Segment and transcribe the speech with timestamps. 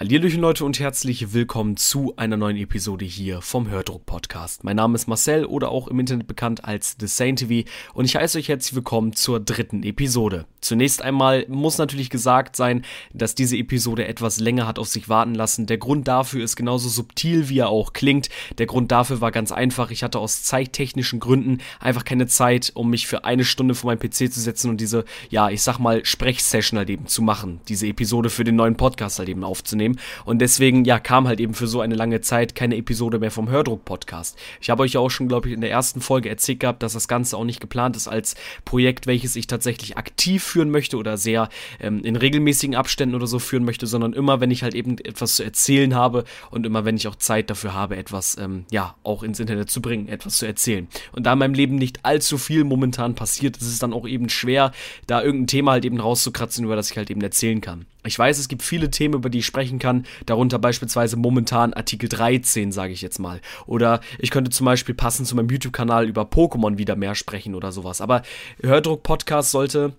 [0.00, 4.64] Hallihallöchen Leute und herzlich willkommen zu einer neuen Episode hier vom Hördruck Podcast.
[4.64, 8.16] Mein Name ist Marcel oder auch im Internet bekannt als The Saint TV und ich
[8.16, 10.46] heiße euch herzlich willkommen zur dritten Episode.
[10.62, 12.82] Zunächst einmal muss natürlich gesagt sein,
[13.12, 15.66] dass diese Episode etwas länger hat auf sich warten lassen.
[15.66, 18.30] Der Grund dafür ist genauso subtil, wie er auch klingt.
[18.56, 19.90] Der Grund dafür war ganz einfach.
[19.90, 24.00] Ich hatte aus zeittechnischen Gründen einfach keine Zeit, um mich für eine Stunde vor meinen
[24.00, 27.60] PC zu setzen und diese, ja, ich sag mal, Sprechsession halt eben zu machen.
[27.68, 29.98] Diese Episode für den neuen Podcast halt eben aufzunehmen aufnehmen.
[30.24, 33.48] Und deswegen, ja, kam halt eben für so eine lange Zeit keine Episode mehr vom
[33.48, 34.38] Hördruck-Podcast.
[34.60, 36.92] Ich habe euch ja auch schon, glaube ich, in der ersten Folge erzählt gehabt, dass
[36.92, 41.16] das Ganze auch nicht geplant ist als Projekt, welches ich tatsächlich aktiv führen möchte oder
[41.16, 41.48] sehr
[41.80, 45.36] ähm, in regelmäßigen Abständen oder so führen möchte, sondern immer, wenn ich halt eben etwas
[45.36, 49.22] zu erzählen habe und immer, wenn ich auch Zeit dafür habe, etwas, ähm, ja, auch
[49.22, 50.88] ins Internet zu bringen, etwas zu erzählen.
[51.12, 54.28] Und da in meinem Leben nicht allzu viel momentan passiert, ist es dann auch eben
[54.28, 54.72] schwer,
[55.06, 57.86] da irgendein Thema halt eben rauszukratzen, über das ich halt eben erzählen kann.
[58.04, 62.08] Ich weiß, es gibt viele Themen, über die ich sprechen kann, darunter beispielsweise momentan Artikel
[62.08, 63.40] 13, sage ich jetzt mal.
[63.66, 67.72] Oder ich könnte zum Beispiel passend zu meinem YouTube-Kanal über Pokémon wieder mehr sprechen oder
[67.72, 68.00] sowas.
[68.00, 68.22] Aber
[68.62, 69.92] Hördruck-Podcast sollte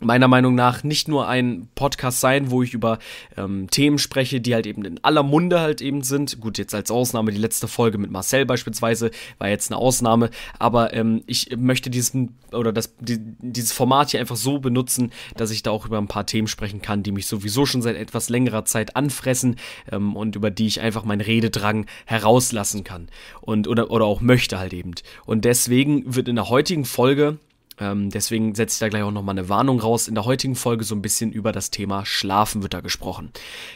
[0.00, 2.98] meiner Meinung nach nicht nur ein Podcast sein, wo ich über
[3.36, 6.40] ähm, Themen spreche, die halt eben in aller Munde halt eben sind.
[6.40, 10.92] Gut, jetzt als Ausnahme die letzte Folge mit Marcel beispielsweise war jetzt eine Ausnahme, aber
[10.94, 15.62] ähm, ich möchte diesen oder das, die, dieses Format hier einfach so benutzen, dass ich
[15.62, 18.64] da auch über ein paar Themen sprechen kann, die mich sowieso schon seit etwas längerer
[18.64, 19.56] Zeit anfressen
[19.92, 23.08] ähm, und über die ich einfach meinen Rededrang herauslassen kann
[23.40, 24.94] und oder, oder auch möchte halt eben.
[25.26, 27.38] Und deswegen wird in der heutigen Folge
[27.80, 30.06] ähm, deswegen setze ich da gleich auch nochmal eine Warnung raus.
[30.06, 33.30] In der heutigen Folge so ein bisschen über das Thema Schlafen wird da gesprochen.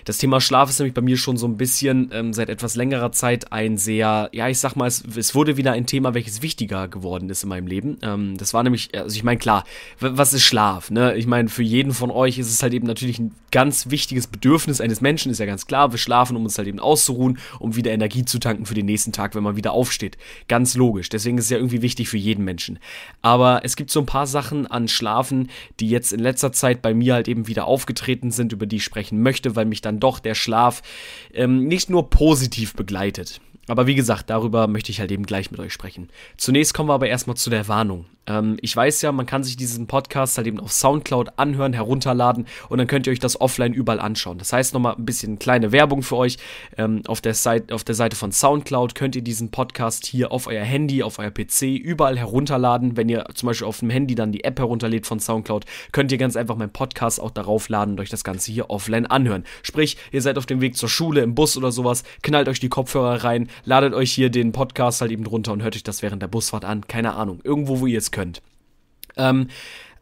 [0.05, 3.13] Das Thema Schlaf ist nämlich bei mir schon so ein bisschen ähm, seit etwas längerer
[3.13, 6.87] Zeit ein sehr, ja, ich sag mal, es, es, wurde wieder ein Thema, welches wichtiger
[6.87, 7.99] geworden ist in meinem Leben.
[8.03, 9.65] Ähm, das war nämlich, also ich meine, klar,
[10.01, 10.91] was ist Schlaf?
[10.91, 11.17] Ne?
[11.17, 14.81] Ich meine, für jeden von euch ist es halt eben natürlich ein ganz wichtiges Bedürfnis
[14.81, 15.93] eines Menschen, ist ja ganz klar.
[15.93, 19.13] Wir schlafen, um uns halt eben auszuruhen, um wieder Energie zu tanken für den nächsten
[19.13, 20.19] Tag, wenn man wieder aufsteht.
[20.49, 21.09] Ganz logisch.
[21.09, 22.81] Deswegen ist es ja irgendwie wichtig für jeden Menschen.
[23.23, 25.49] Aber es gibt so ein paar Sachen an Schlafen,
[25.81, 28.85] die jetzt in letzter Zeit bei mir halt eben wieder aufgetreten sind, über die ich
[28.85, 30.83] sprechen möchte, weil mich dann doch der Schlaf
[31.33, 33.41] ähm, nicht nur positiv begleitet.
[33.67, 36.11] Aber wie gesagt, darüber möchte ich halt eben gleich mit euch sprechen.
[36.37, 38.05] Zunächst kommen wir aber erstmal zu der Warnung.
[38.27, 42.47] Ähm, ich weiß ja, man kann sich diesen Podcast halt eben auf Soundcloud anhören, herunterladen
[42.69, 44.39] und dann könnt ihr euch das offline überall anschauen.
[44.39, 46.39] Das heißt nochmal ein bisschen kleine Werbung für euch.
[46.77, 50.47] Ähm, auf, der Seite, auf der Seite von Soundcloud könnt ihr diesen Podcast hier auf
[50.47, 52.97] euer Handy, auf euer PC überall herunterladen.
[52.97, 56.19] Wenn ihr zum Beispiel auf dem Handy dann die App herunterlädt von Soundcloud, könnt ihr
[56.19, 59.45] ganz einfach meinen Podcast auch darauf laden und euch das Ganze hier offline anhören.
[59.63, 62.69] Sprich, ihr seid auf dem Weg zur Schule, im Bus oder sowas, knallt euch die
[62.69, 66.23] Kopfhörer rein, ladet euch hier den Podcast halt eben drunter und hört euch das während
[66.23, 66.87] der Busfahrt an.
[66.87, 67.41] Keine Ahnung.
[67.45, 68.41] Irgendwo, wo ihr es könnt.
[69.17, 69.49] Ähm,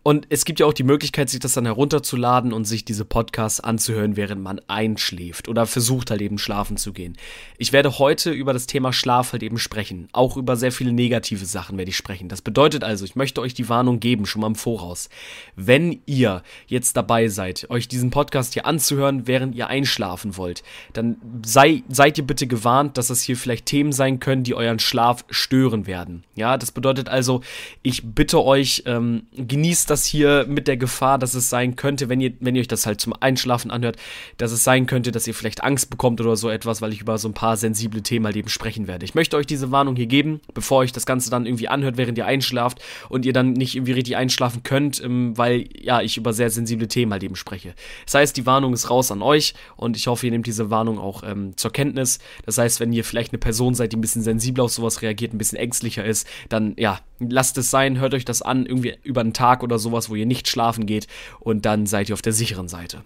[0.04, 3.60] und es gibt ja auch die Möglichkeit, sich das dann herunterzuladen und sich diese Podcasts
[3.60, 7.16] anzuhören, während man einschläft oder versucht halt eben schlafen zu gehen.
[7.56, 10.08] Ich werde heute über das Thema Schlaf halt eben sprechen.
[10.12, 12.28] Auch über sehr viele negative Sachen werde ich sprechen.
[12.28, 15.08] Das bedeutet also, ich möchte euch die Warnung geben, schon mal im Voraus.
[15.54, 20.64] Wenn ihr jetzt dabei seid, euch diesen Podcast hier anzuhören, während ihr einschlafen wollt,
[20.94, 24.80] dann sei, seid ihr bitte gewarnt, dass das hier vielleicht Themen sein können, die euren
[24.80, 26.24] Schlaf stören werden.
[26.34, 27.40] Ja, das bedeutet also,
[27.82, 32.20] ich bitte euch, ähm, genießt das hier mit der Gefahr, dass es sein könnte, wenn
[32.20, 33.96] ihr, wenn ihr euch das halt zum Einschlafen anhört,
[34.38, 37.18] dass es sein könnte, dass ihr vielleicht Angst bekommt oder so etwas, weil ich über
[37.18, 39.04] so ein paar sensible Themen halt eben sprechen werde.
[39.04, 42.18] Ich möchte euch diese Warnung hier geben, bevor euch das Ganze dann irgendwie anhört, während
[42.18, 46.32] ihr einschlaft und ihr dann nicht irgendwie richtig einschlafen könnt, ähm, weil ja, ich über
[46.32, 47.74] sehr sensible Themen halt eben spreche.
[48.06, 50.98] Das heißt, die Warnung ist raus an euch und ich hoffe, ihr nehmt diese Warnung
[50.98, 52.18] auch ähm, zur Kenntnis.
[52.46, 55.34] Das heißt, wenn ihr vielleicht eine Person seid, die ein bisschen sensibler auf sowas reagiert,
[55.34, 59.20] ein bisschen ängstlicher ist, dann ja, lasst es sein, hört euch das an, irgendwie über
[59.20, 61.06] einen Tag oder sowas, wo ihr nicht schlafen geht
[61.40, 63.02] und dann seid ihr auf der sicheren Seite.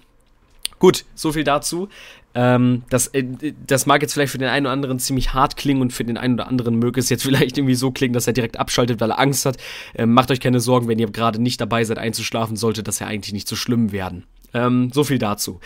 [0.79, 1.89] Gut, so viel dazu.
[2.35, 3.25] Ähm, das, äh,
[3.67, 6.19] das mag jetzt vielleicht für den einen oder anderen ziemlich hart klingen und für den
[6.19, 9.11] einen oder anderen möge es jetzt vielleicht irgendwie so klingen, dass er direkt abschaltet, weil
[9.11, 9.57] er Angst hat.
[9.95, 13.07] Ähm, macht euch keine Sorgen, wenn ihr gerade nicht dabei seid einzuschlafen, sollte das ja
[13.07, 14.25] eigentlich nicht so schlimm werden.
[14.53, 15.61] Ähm, so viel dazu.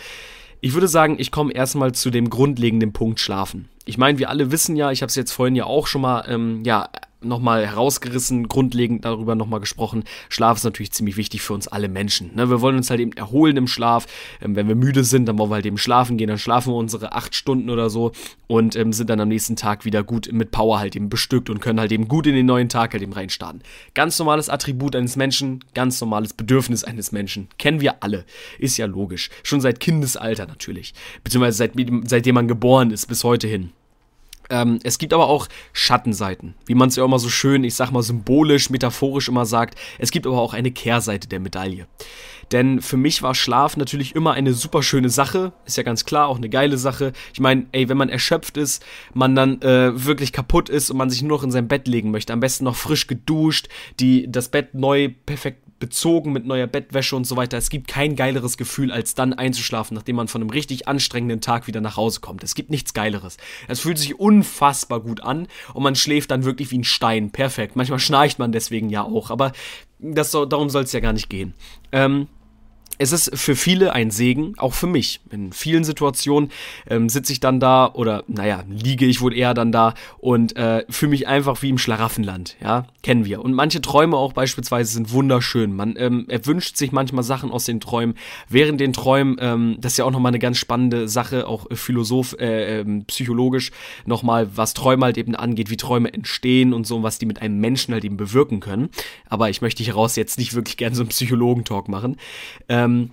[0.61, 3.67] Ich würde sagen, ich komme erstmal zu dem grundlegenden Punkt Schlafen.
[3.83, 6.23] Ich meine, wir alle wissen ja, ich habe es jetzt vorhin ja auch schon mal
[6.29, 6.87] ähm, ja,
[7.23, 10.03] nochmal herausgerissen, grundlegend darüber nochmal gesprochen.
[10.29, 12.35] Schlaf ist natürlich ziemlich wichtig für uns alle Menschen.
[12.35, 12.49] Ne?
[12.49, 14.07] Wir wollen uns halt eben erholen im Schlaf.
[14.41, 16.27] Ähm, wenn wir müde sind, dann wollen wir halt eben schlafen gehen.
[16.27, 18.11] Dann schlafen wir unsere acht Stunden oder so
[18.47, 21.61] und ähm, sind dann am nächsten Tag wieder gut mit Power halt eben bestückt und
[21.61, 23.61] können halt eben gut in den neuen Tag halt eben reinstarten.
[23.93, 27.47] Ganz normales Attribut eines Menschen, ganz normales Bedürfnis eines Menschen.
[27.57, 28.25] Kennen wir alle.
[28.59, 29.29] Ist ja logisch.
[29.43, 30.93] Schon seit Kindesalter natürlich.
[31.23, 31.73] Beziehungsweise seit,
[32.05, 33.71] seitdem man geboren ist bis heute hin.
[34.51, 37.91] Ähm, es gibt aber auch Schattenseiten, wie man es ja immer so schön, ich sag
[37.91, 39.79] mal symbolisch, metaphorisch immer sagt.
[39.97, 41.87] Es gibt aber auch eine Kehrseite der Medaille.
[42.51, 45.53] Denn für mich war Schlaf natürlich immer eine super schöne Sache.
[45.65, 47.13] Ist ja ganz klar, auch eine geile Sache.
[47.33, 48.83] Ich meine, ey, wenn man erschöpft ist,
[49.13, 52.11] man dann äh, wirklich kaputt ist und man sich nur noch in sein Bett legen
[52.11, 53.69] möchte, am besten noch frisch geduscht,
[54.01, 57.57] die, das Bett neu perfekt bezogen mit neuer Bettwäsche und so weiter.
[57.57, 61.67] Es gibt kein geileres Gefühl, als dann einzuschlafen, nachdem man von einem richtig anstrengenden Tag
[61.67, 62.43] wieder nach Hause kommt.
[62.43, 63.35] Es gibt nichts Geileres.
[63.67, 67.31] Es fühlt sich unfassbar gut an und man schläft dann wirklich wie ein Stein.
[67.31, 67.75] Perfekt.
[67.75, 69.51] Manchmal schnarcht man deswegen ja auch, aber
[69.99, 71.53] das darum soll es ja gar nicht gehen.
[71.91, 72.27] Ähm,
[72.97, 75.21] es ist für viele ein Segen, auch für mich.
[75.31, 76.51] In vielen Situationen
[76.89, 80.85] ähm, sitze ich dann da oder, naja, liege ich wohl eher dann da und äh,
[80.89, 83.43] fühle mich einfach wie im Schlaraffenland, ja, kennen wir.
[83.43, 85.75] Und manche Träume auch beispielsweise sind wunderschön.
[85.75, 88.15] Man ähm, erwünscht sich manchmal Sachen aus den Träumen.
[88.49, 92.35] Während den Träumen, ähm, das ist ja auch nochmal eine ganz spannende Sache, auch philosoph,
[92.39, 93.71] äh, äh, psychologisch
[94.05, 97.59] nochmal, was Träume halt eben angeht, wie Träume entstehen und so, was die mit einem
[97.59, 98.89] Menschen halt eben bewirken können.
[99.27, 102.17] Aber ich möchte hieraus jetzt nicht wirklich gerne so einen Psychologentalk machen.
[102.69, 103.11] Ähm, ähm,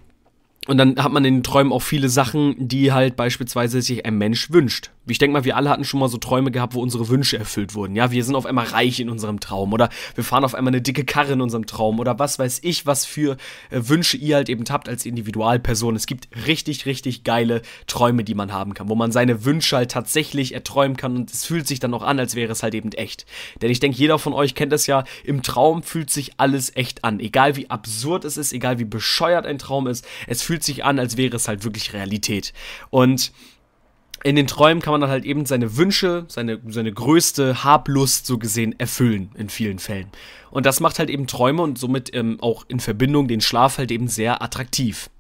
[0.67, 4.19] und dann hat man in den Träumen auch viele Sachen, die halt beispielsweise sich ein
[4.19, 4.91] Mensch wünscht.
[5.11, 7.75] Ich denke mal, wir alle hatten schon mal so Träume gehabt, wo unsere Wünsche erfüllt
[7.75, 7.97] wurden.
[7.97, 10.83] Ja, wir sind auf einmal reich in unserem Traum oder wir fahren auf einmal eine
[10.83, 13.37] dicke Karre in unserem Traum oder was weiß ich, was für
[13.71, 15.97] äh, Wünsche ihr halt eben habt als Individualperson.
[15.97, 19.91] Es gibt richtig, richtig geile Träume, die man haben kann, wo man seine Wünsche halt
[19.91, 22.93] tatsächlich erträumen kann und es fühlt sich dann auch an, als wäre es halt eben
[22.93, 23.27] echt.
[23.63, 27.05] Denn ich denke, jeder von euch kennt das ja, im Traum fühlt sich alles echt
[27.05, 27.21] an.
[27.21, 30.99] Egal wie absurd es ist, egal wie bescheuert ein Traum ist, es fühlt sich an,
[30.99, 32.53] als wäre es halt wirklich Realität.
[32.91, 33.33] Und
[34.25, 38.39] in den Träumen kann man dann halt eben seine Wünsche, seine, seine größte Hablust so
[38.39, 40.09] gesehen erfüllen in vielen Fällen.
[40.51, 43.91] Und das macht halt eben Träume und somit ähm, auch in Verbindung den Schlaf halt
[43.91, 45.11] eben sehr attraktiv.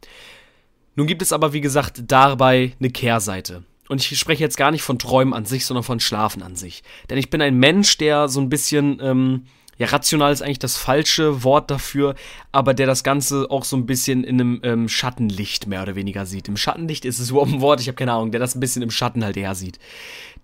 [0.96, 3.62] Nun gibt es aber, wie gesagt, dabei eine Kehrseite.
[3.88, 6.82] Und ich spreche jetzt gar nicht von Träumen an sich, sondern von Schlafen an sich.
[7.08, 9.44] Denn ich bin ein Mensch, der so ein bisschen ähm,
[9.78, 12.14] ja, rational ist eigentlich das falsche Wort dafür,
[12.52, 16.26] aber der das Ganze auch so ein bisschen in einem ähm, Schattenlicht mehr oder weniger
[16.26, 16.48] sieht.
[16.48, 18.82] Im Schattenlicht ist es überhaupt ein Wort, ich habe keine Ahnung, der das ein bisschen
[18.82, 19.78] im Schatten halt eher sieht.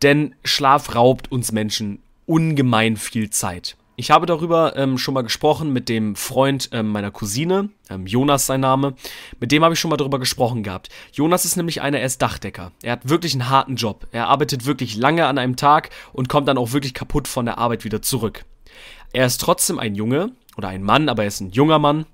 [0.03, 3.77] Denn Schlaf raubt uns Menschen ungemein viel Zeit.
[3.97, 8.47] Ich habe darüber ähm, schon mal gesprochen mit dem Freund ähm, meiner Cousine, ähm, Jonas
[8.47, 8.95] sein Name.
[9.39, 10.89] Mit dem habe ich schon mal darüber gesprochen gehabt.
[11.13, 12.73] Jonas ist nämlich einer, er ist Dachdecker.
[12.83, 14.09] Er hat wirklich einen harten Job.
[14.11, 17.59] Er arbeitet wirklich lange an einem Tag und kommt dann auch wirklich kaputt von der
[17.59, 18.45] Arbeit wieder zurück.
[19.15, 22.05] Er ist trotzdem ein Junge oder ein Mann, aber er ist ein junger Mann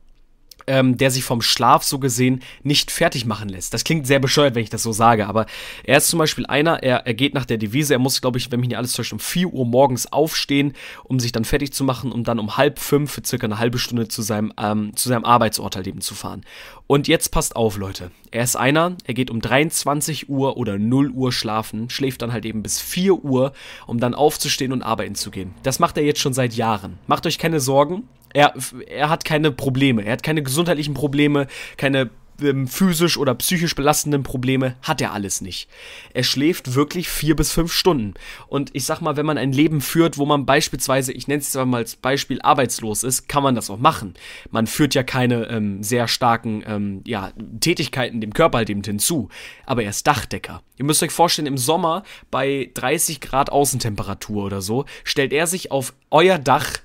[0.70, 3.74] ähm, der sich vom Schlaf so gesehen nicht fertig machen lässt.
[3.74, 5.46] Das klingt sehr bescheuert, wenn ich das so sage, aber
[5.82, 8.52] er ist zum Beispiel einer, er, er geht nach der Devise, er muss, glaube ich,
[8.52, 11.82] wenn mich nicht alles täuscht, um 4 Uhr morgens aufstehen, um sich dann fertig zu
[11.82, 15.08] machen, um dann um halb fünf für circa eine halbe Stunde zu seinem, ähm, zu
[15.08, 16.42] seinem Arbeitsort halt eben zu fahren.
[16.86, 18.12] Und jetzt passt auf, Leute.
[18.30, 22.44] Er ist einer, er geht um 23 Uhr oder 0 Uhr schlafen, schläft dann halt
[22.44, 23.52] eben bis 4 Uhr,
[23.88, 25.52] um dann aufzustehen und arbeiten zu gehen.
[25.64, 26.98] Das macht er jetzt schon seit Jahren.
[27.08, 28.54] Macht euch keine Sorgen, er,
[28.86, 30.04] er hat keine Probleme.
[30.04, 31.46] Er hat keine gesundheitlichen Probleme,
[31.76, 32.10] keine
[32.42, 35.68] ähm, physisch oder psychisch belastenden Probleme hat er alles nicht.
[36.14, 38.14] Er schläft wirklich vier bis fünf Stunden.
[38.48, 41.52] Und ich sag mal, wenn man ein Leben führt, wo man beispielsweise, ich nenne es
[41.52, 44.14] jetzt mal als Beispiel, arbeitslos ist, kann man das auch machen.
[44.50, 49.28] Man führt ja keine ähm, sehr starken ähm, ja, Tätigkeiten dem Körper halt eben hinzu.
[49.66, 50.62] Aber er ist Dachdecker.
[50.76, 55.70] Ihr müsst euch vorstellen, im Sommer bei 30 Grad Außentemperatur oder so, stellt er sich
[55.70, 56.80] auf euer Dach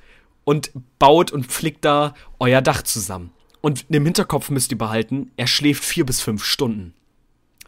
[0.46, 3.32] und baut und flickt da euer Dach zusammen.
[3.60, 6.94] Und im Hinterkopf müsst ihr behalten, er schläft vier bis fünf Stunden.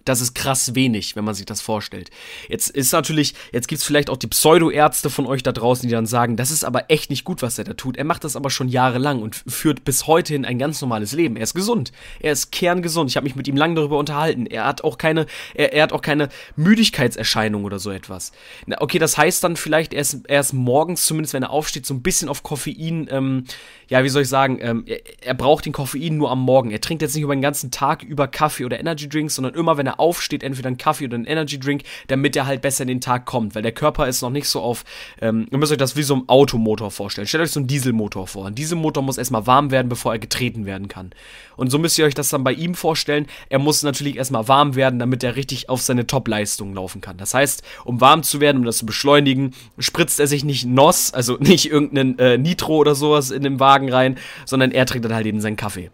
[0.07, 2.11] Das ist krass wenig, wenn man sich das vorstellt.
[2.47, 5.93] Jetzt ist natürlich, jetzt gibt es vielleicht auch die Pseudo-Ärzte von euch da draußen, die
[5.93, 7.97] dann sagen, das ist aber echt nicht gut, was er da tut.
[7.97, 11.35] Er macht das aber schon jahrelang und führt bis heute hin ein ganz normales Leben.
[11.35, 11.91] Er ist gesund.
[12.21, 13.09] Er ist kerngesund.
[13.09, 14.45] Ich habe mich mit ihm lange darüber unterhalten.
[14.45, 18.31] Er hat auch keine, er, er hat auch keine Müdigkeitserscheinung oder so etwas.
[18.65, 21.85] Na, okay, das heißt dann vielleicht, er ist, er ist morgens, zumindest wenn er aufsteht,
[21.85, 23.43] so ein bisschen auf Koffein, ähm,
[23.89, 26.71] ja, wie soll ich sagen, ähm, er, er braucht den Koffein nur am Morgen.
[26.71, 29.75] Er trinkt jetzt nicht über den ganzen Tag über Kaffee oder Energy Drinks, sondern immer,
[29.75, 32.87] wenn er aufsteht, entweder einen Kaffee oder einen Energy Drink, damit er halt besser in
[32.87, 34.83] den Tag kommt, weil der Körper ist noch nicht so auf,
[35.21, 37.27] ähm, ihr müsst euch das wie so ein Automotor vorstellen.
[37.27, 38.47] Stellt euch so einen Dieselmotor vor.
[38.47, 41.11] Ein Dieselmotor muss erstmal warm werden, bevor er getreten werden kann.
[41.55, 43.25] Und so müsst ihr euch das dann bei ihm vorstellen.
[43.49, 47.17] Er muss natürlich erstmal warm werden, damit er richtig auf seine Top-Leistung laufen kann.
[47.17, 51.13] Das heißt, um warm zu werden, um das zu beschleunigen, spritzt er sich nicht NOS,
[51.13, 55.15] also nicht irgendeinen äh, Nitro oder sowas in den Wagen rein, sondern er trinkt dann
[55.15, 55.89] halt eben seinen Kaffee.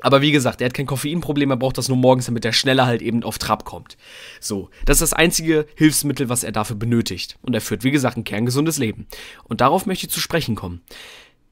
[0.00, 2.86] Aber wie gesagt, er hat kein Koffeinproblem, er braucht das nur morgens, damit er schneller
[2.86, 3.96] halt eben auf Trab kommt.
[4.40, 7.38] So, das ist das einzige Hilfsmittel, was er dafür benötigt.
[7.42, 9.06] Und er führt, wie gesagt, ein kerngesundes Leben.
[9.44, 10.82] Und darauf möchte ich zu sprechen kommen.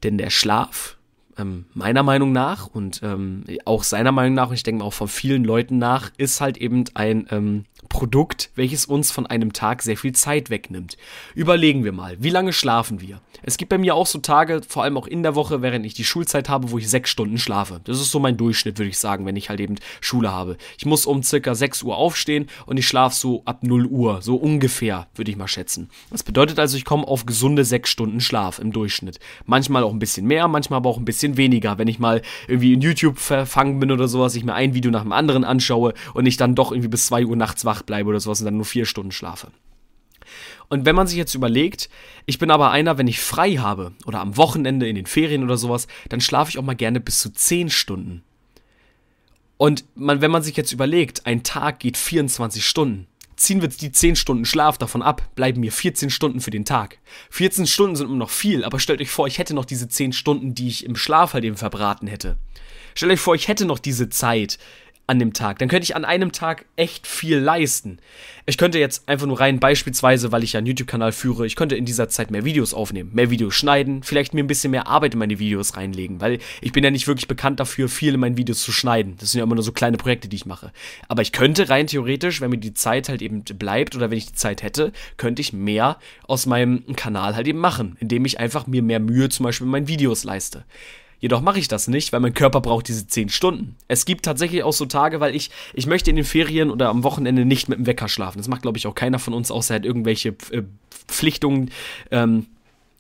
[0.03, 0.99] Denn der Schlaf,
[1.39, 4.93] ähm, meiner Meinung nach und ähm, auch seiner Meinung nach, und ich denke mal auch
[4.93, 9.83] von vielen Leuten nach, ist halt eben ein ähm, Produkt, welches uns von einem Tag
[9.83, 10.97] sehr viel Zeit wegnimmt.
[11.35, 13.21] Überlegen wir mal, wie lange schlafen wir?
[13.43, 15.93] Es gibt bei mir auch so Tage, vor allem auch in der Woche, während ich
[15.93, 17.83] die Schulzeit habe, wo ich sechs Stunden schlafe.
[17.85, 20.57] Das ist so mein Durchschnitt, würde ich sagen, wenn ich halt eben Schule habe.
[20.79, 24.37] Ich muss um circa 6 Uhr aufstehen und ich schlafe so ab 0 Uhr, so
[24.37, 25.91] ungefähr, würde ich mal schätzen.
[26.11, 29.21] Das bedeutet also, ich komme auf gesunde sechs Stunden Schlaf im Durchschnitt.
[29.45, 31.77] Manchmal auch ein bisschen mehr, manchmal aber auch ein bisschen weniger.
[31.77, 35.03] Wenn ich mal irgendwie in YouTube verfangen bin oder sowas, ich mir ein Video nach
[35.03, 38.21] dem anderen anschaue und ich dann doch irgendwie bis 2 Uhr nachts wach bleibe oder
[38.21, 39.49] sowas und dann nur 4 Stunden schlafe.
[40.69, 41.91] Und wenn man sich jetzt überlegt,
[42.27, 45.57] ich bin aber einer, wenn ich frei habe oder am Wochenende in den Ferien oder
[45.57, 48.23] sowas, dann schlafe ich auch mal gerne bis zu 10 Stunden.
[49.59, 53.93] Und man, wenn man sich jetzt überlegt, ein Tag geht 24 Stunden, ziehen wir die
[53.93, 56.99] 10 Stunden Schlaf davon ab, bleiben mir 14 Stunden für den Tag.
[57.31, 60.13] 14 Stunden sind immer noch viel, aber stellt euch vor, ich hätte noch diese 10
[60.13, 62.39] Stunden, die ich im Schlaf halt eben verbraten hätte.
[62.95, 64.59] Stellt euch vor, ich hätte noch diese Zeit,
[65.13, 65.59] an dem Tag.
[65.59, 67.99] Dann könnte ich an einem Tag echt viel leisten.
[68.47, 71.77] Ich könnte jetzt einfach nur rein beispielsweise, weil ich ja einen YouTube-Kanal führe, ich könnte
[71.77, 75.13] in dieser Zeit mehr Videos aufnehmen, mehr Videos schneiden, vielleicht mir ein bisschen mehr Arbeit
[75.13, 78.39] in meine Videos reinlegen, weil ich bin ja nicht wirklich bekannt dafür, viel in meinen
[78.39, 79.17] Videos zu schneiden.
[79.21, 80.73] Das sind ja immer nur so kleine Projekte, die ich mache.
[81.09, 84.27] Aber ich könnte rein theoretisch, wenn mir die Zeit halt eben bleibt oder wenn ich
[84.27, 88.67] die Zeit hätte, könnte ich mehr aus meinem Kanal halt eben machen, indem ich einfach
[88.67, 90.65] mir mehr Mühe zum Beispiel in meinen Videos leiste.
[91.23, 93.77] Jedoch mache ich das nicht, weil mein Körper braucht diese 10 Stunden.
[93.87, 97.05] Es gibt tatsächlich auch so Tage, weil ich, ich möchte in den Ferien oder am
[97.05, 98.39] Wochenende nicht mit dem Wecker schlafen.
[98.39, 100.65] Das macht, glaube ich, auch keiner von uns, außer er hat irgendwelche äh,
[101.07, 101.71] Pflichtungen,
[102.11, 102.47] ähm,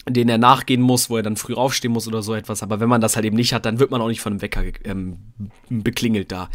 [0.08, 2.62] denen er nachgehen muss, wo er dann früh aufstehen muss oder so etwas.
[2.62, 4.42] Aber wenn man das halt eben nicht hat, dann wird man auch nicht von einem
[4.42, 5.16] Wecker ähm,
[5.68, 6.48] beklingelt da.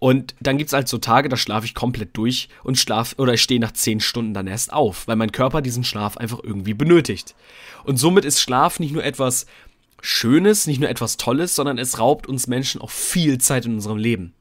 [0.00, 3.34] Und dann gibt es halt so Tage, da schlafe ich komplett durch und schlaf oder
[3.34, 6.74] ich stehe nach 10 Stunden dann erst auf, weil mein Körper diesen Schlaf einfach irgendwie
[6.74, 7.36] benötigt.
[7.84, 9.46] Und somit ist Schlaf nicht nur etwas,
[10.02, 13.98] Schönes, nicht nur etwas Tolles, sondern es raubt uns Menschen auch viel Zeit in unserem
[13.98, 14.34] Leben.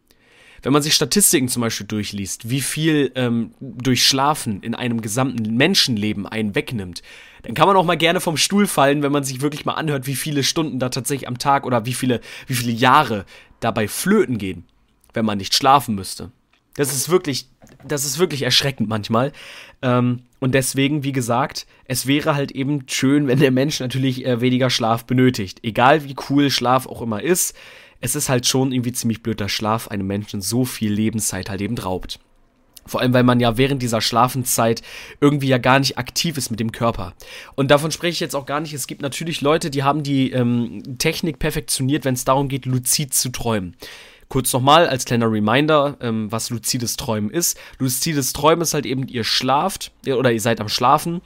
[0.62, 5.56] Wenn man sich Statistiken zum Beispiel durchliest, wie viel ähm, durch Schlafen in einem gesamten
[5.56, 7.02] Menschenleben einen wegnimmt,
[7.44, 10.08] dann kann man auch mal gerne vom Stuhl fallen, wenn man sich wirklich mal anhört,
[10.08, 13.26] wie viele Stunden da tatsächlich am Tag oder wie viele, wie viele Jahre
[13.62, 14.66] dabei flöten gehen,
[15.14, 16.32] wenn man nicht schlafen müsste.
[16.76, 17.50] Das ist wirklich,
[17.86, 19.32] das ist wirklich erschreckend manchmal.
[19.82, 24.42] Ähm, und deswegen, wie gesagt, es wäre halt eben schön, wenn der Mensch natürlich äh,
[24.42, 25.60] weniger Schlaf benötigt.
[25.64, 27.56] Egal wie cool Schlaf auch immer ist,
[28.02, 31.62] es ist halt schon irgendwie ziemlich blöd, dass Schlaf einem Menschen so viel Lebenszeit halt
[31.62, 32.20] eben raubt.
[32.86, 34.82] Vor allem, weil man ja während dieser Schlafenszeit
[35.22, 37.14] irgendwie ja gar nicht aktiv ist mit dem Körper.
[37.56, 38.74] Und davon spreche ich jetzt auch gar nicht.
[38.74, 43.14] Es gibt natürlich Leute, die haben die ähm, Technik perfektioniert, wenn es darum geht, luzid
[43.14, 43.76] zu träumen.
[44.30, 47.58] Kurz nochmal als kleiner Reminder, ähm, was luzides Träumen ist.
[47.80, 51.22] Luzides Träumen ist halt eben, ihr schlaft oder ihr seid am Schlafen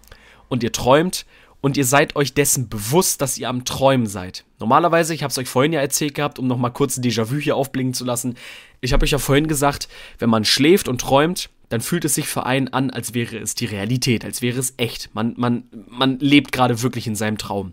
[0.47, 1.25] und ihr träumt
[1.59, 4.45] und ihr seid euch dessen bewusst, dass ihr am Träumen seid.
[4.59, 7.57] Normalerweise, ich habe es euch vorhin ja erzählt gehabt, um nochmal kurz ein Déjà-vu hier
[7.57, 8.35] aufblicken zu lassen.
[8.79, 12.27] Ich habe euch ja vorhin gesagt, wenn man schläft und träumt, dann fühlt es sich
[12.27, 15.09] für einen an, als wäre es die Realität, als wäre es echt.
[15.13, 17.71] Man, man, man lebt gerade wirklich in seinem Traum.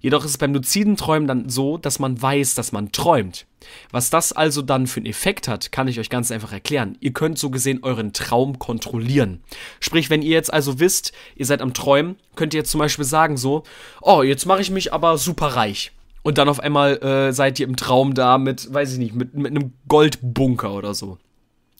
[0.00, 3.46] Jedoch ist es beim luziden Träumen dann so, dass man weiß, dass man träumt.
[3.90, 6.96] Was das also dann für einen Effekt hat, kann ich euch ganz einfach erklären.
[7.00, 9.42] Ihr könnt so gesehen euren Traum kontrollieren.
[9.78, 13.04] Sprich, wenn ihr jetzt also wisst, ihr seid am Träumen, könnt ihr jetzt zum Beispiel
[13.04, 13.64] sagen so,
[14.00, 15.92] oh, jetzt mache ich mich aber super reich.
[16.22, 19.34] Und dann auf einmal äh, seid ihr im Traum da mit, weiß ich nicht, mit,
[19.34, 21.18] mit einem Goldbunker oder so.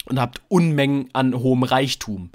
[0.06, 2.30] Und habt Unmengen an hohem Reichtum.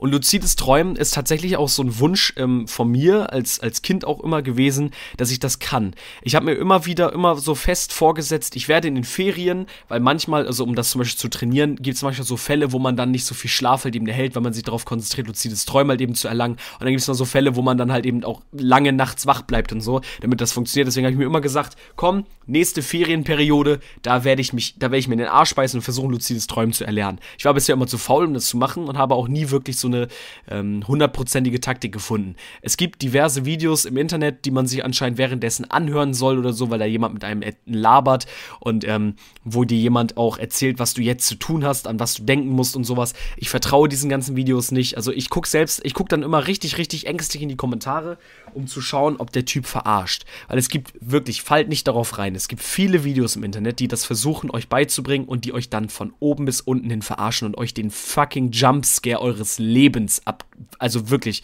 [0.00, 4.06] Und luzides Träumen ist tatsächlich auch so ein Wunsch ähm, von mir als, als Kind
[4.06, 5.92] auch immer gewesen, dass ich das kann.
[6.22, 10.00] Ich habe mir immer wieder immer so fest vorgesetzt, ich werde in den Ferien, weil
[10.00, 12.96] manchmal, also um das zum Beispiel zu trainieren, gibt es manchmal so Fälle, wo man
[12.96, 15.90] dann nicht so viel Schlaf halt eben erhält, weil man sich darauf konzentriert, luzides Träumen
[15.90, 16.54] halt eben zu erlangen.
[16.54, 19.26] Und dann gibt es noch so Fälle, wo man dann halt eben auch lange nachts
[19.26, 20.88] wach bleibt und so, damit das funktioniert.
[20.88, 24.96] Deswegen habe ich mir immer gesagt, komm, nächste Ferienperiode, da werde ich mich, da werde
[24.96, 27.20] ich mir in den Arsch beißen und versuchen, luzides Träumen zu erlernen.
[27.36, 29.76] Ich war bisher immer zu faul, um das zu machen und habe auch nie wirklich
[29.76, 30.08] so eine
[30.48, 32.36] ähm, hundertprozentige Taktik gefunden.
[32.62, 36.70] Es gibt diverse Videos im Internet, die man sich anscheinend währenddessen anhören soll oder so,
[36.70, 38.26] weil da jemand mit einem labert
[38.60, 42.14] und ähm, wo dir jemand auch erzählt, was du jetzt zu tun hast, an was
[42.14, 43.14] du denken musst und sowas.
[43.36, 44.96] Ich vertraue diesen ganzen Videos nicht.
[44.96, 48.18] Also ich gucke selbst, ich gucke dann immer richtig, richtig ängstlich in die Kommentare,
[48.54, 50.24] um zu schauen, ob der Typ verarscht.
[50.48, 52.34] Weil es gibt wirklich, fallt nicht darauf rein.
[52.34, 55.88] Es gibt viele Videos im Internet, die das versuchen, euch beizubringen und die euch dann
[55.88, 59.79] von oben bis unten hin verarschen und euch den fucking Jumpscare eures Lebens
[60.24, 60.44] ab,
[60.78, 61.42] also wirklich,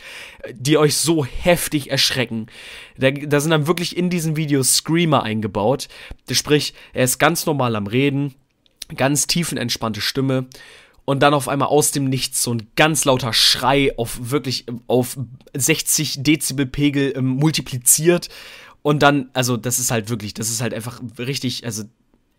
[0.53, 2.47] die euch so heftig erschrecken.
[2.99, 5.89] Da, da sind dann wirklich in diesen Videos Screamer eingebaut.
[6.31, 8.35] Sprich, er ist ganz normal am Reden,
[8.95, 10.47] ganz tiefenentspannte Stimme
[11.07, 15.17] und dann auf einmal aus dem Nichts so ein ganz lauter Schrei auf wirklich auf
[15.55, 18.29] 60 Dezibel Pegel ähm, multipliziert
[18.83, 21.85] und dann also das ist halt wirklich das ist halt einfach richtig also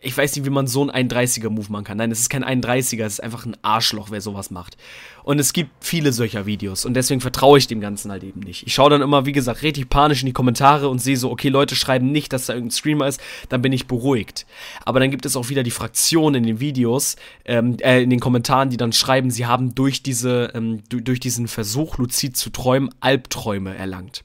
[0.00, 1.98] ich weiß nicht, wie man so einen 31er-Move machen kann.
[1.98, 4.76] Nein, es ist kein 31er, es ist einfach ein Arschloch, wer sowas macht.
[5.24, 8.64] Und es gibt viele solcher Videos und deswegen vertraue ich dem Ganzen halt eben nicht.
[8.66, 11.48] Ich schaue dann immer, wie gesagt, richtig panisch in die Kommentare und sehe so, okay,
[11.48, 14.46] Leute schreiben nicht, dass da irgendein Streamer ist, dann bin ich beruhigt.
[14.84, 18.20] Aber dann gibt es auch wieder die Fraktion in den Videos, ähm, äh, in den
[18.20, 22.90] Kommentaren, die dann schreiben, sie haben durch diese, ähm, durch diesen Versuch, luzid zu träumen,
[23.00, 24.22] Albträume erlangt.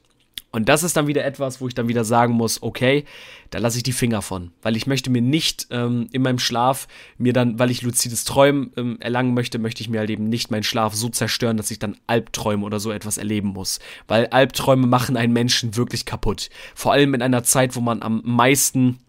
[0.54, 3.06] Und das ist dann wieder etwas, wo ich dann wieder sagen muss, okay,
[3.50, 6.86] da lasse ich die Finger von, weil ich möchte mir nicht ähm, in meinem Schlaf
[7.18, 10.52] mir dann, weil ich luzides Träumen ähm, erlangen möchte, möchte ich mir halt eben nicht
[10.52, 14.86] meinen Schlaf so zerstören, dass ich dann Albträume oder so etwas erleben muss, weil Albträume
[14.86, 16.50] machen einen Menschen wirklich kaputt.
[16.76, 19.00] Vor allem in einer Zeit, wo man am meisten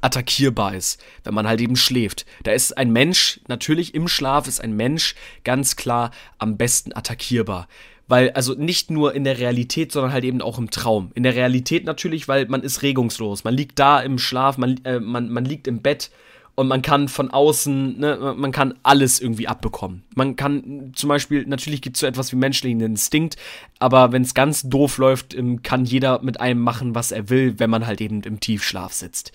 [0.00, 2.24] attackierbar ist, wenn man halt eben schläft.
[2.44, 7.68] Da ist ein Mensch, natürlich im Schlaf ist ein Mensch ganz klar am besten attackierbar.
[8.08, 11.10] Weil, also nicht nur in der Realität, sondern halt eben auch im Traum.
[11.14, 13.42] In der Realität natürlich, weil man ist regungslos.
[13.42, 16.10] Man liegt da im Schlaf, man, äh, man, man liegt im Bett
[16.56, 20.02] und man kann von außen, ne, man kann alles irgendwie abbekommen.
[20.14, 23.36] Man kann zum Beispiel, natürlich gibt es so etwas wie menschlichen Instinkt,
[23.78, 27.58] aber wenn es ganz doof läuft, ähm, kann jeder mit einem machen, was er will,
[27.58, 29.32] wenn man halt eben im Tiefschlaf sitzt.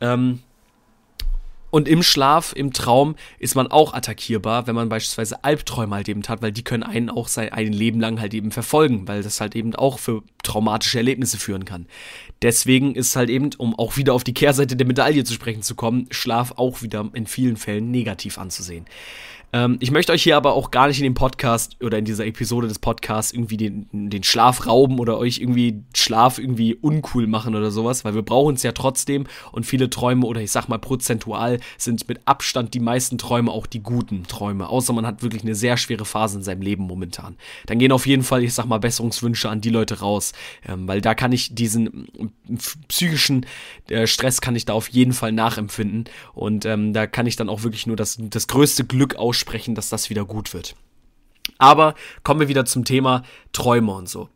[0.00, 0.40] Ähm,
[1.70, 6.22] und im Schlaf, im Traum ist man auch attackierbar, wenn man beispielsweise Albträume halt eben
[6.28, 9.40] hat, weil die können einen auch sein ein Leben lang halt eben verfolgen, weil das
[9.40, 11.86] halt eben auch für traumatische Erlebnisse führen kann.
[12.42, 15.74] Deswegen ist halt eben, um auch wieder auf die Kehrseite der Medaille zu sprechen zu
[15.74, 18.86] kommen, Schlaf auch wieder in vielen Fällen negativ anzusehen.
[19.52, 22.26] Ähm, ich möchte euch hier aber auch gar nicht in dem Podcast oder in dieser
[22.26, 27.54] Episode des Podcasts irgendwie den, den Schlaf rauben oder euch irgendwie Schlaf irgendwie uncool machen
[27.54, 30.78] oder sowas, weil wir brauchen es ja trotzdem und viele Träume oder ich sag mal
[30.78, 35.42] prozentual sind mit Abstand die meisten Träume auch die guten Träume, außer man hat wirklich
[35.42, 37.36] eine sehr schwere Phase in seinem Leben momentan.
[37.66, 40.32] Dann gehen auf jeden Fall, ich sag mal, Besserungswünsche an die Leute raus,
[40.68, 42.08] ähm, weil da kann ich diesen
[42.88, 43.46] psychischen
[43.88, 46.04] äh, Stress kann ich da auf jeden Fall nachempfinden
[46.34, 49.74] und ähm, da kann ich dann auch wirklich nur das, das größte Glück aussprechen aussprechen,
[49.74, 50.74] dass das wieder gut wird.
[51.58, 54.28] Aber kommen wir wieder zum Thema Träume und so.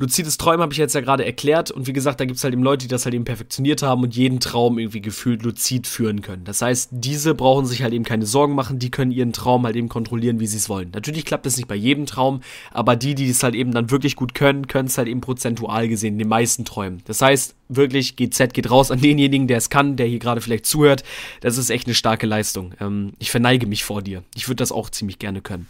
[0.00, 2.54] Luzides Träumen habe ich jetzt ja gerade erklärt und wie gesagt, da gibt es halt
[2.54, 6.22] eben Leute, die das halt eben perfektioniert haben und jeden Traum irgendwie gefühlt luzid führen
[6.22, 6.44] können.
[6.44, 9.74] Das heißt, diese brauchen sich halt eben keine Sorgen machen, die können ihren Traum halt
[9.74, 10.92] eben kontrollieren, wie sie es wollen.
[10.94, 14.14] Natürlich klappt das nicht bei jedem Traum, aber die, die es halt eben dann wirklich
[14.14, 17.02] gut können, können es halt eben prozentual gesehen in den meisten Träumen.
[17.06, 20.66] Das heißt, wirklich, GZ geht raus an denjenigen, der es kann, der hier gerade vielleicht
[20.66, 21.02] zuhört.
[21.40, 22.72] Das ist echt eine starke Leistung.
[22.80, 24.22] Ähm, ich verneige mich vor dir.
[24.36, 25.66] Ich würde das auch ziemlich gerne können.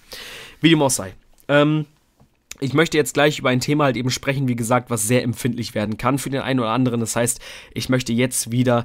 [0.60, 1.14] Wie dem auch sei.
[1.48, 1.86] Ähm,
[2.60, 5.74] ich möchte jetzt gleich über ein Thema halt eben sprechen, wie gesagt, was sehr empfindlich
[5.74, 7.00] werden kann für den einen oder anderen.
[7.00, 7.40] Das heißt,
[7.72, 8.84] ich möchte jetzt wieder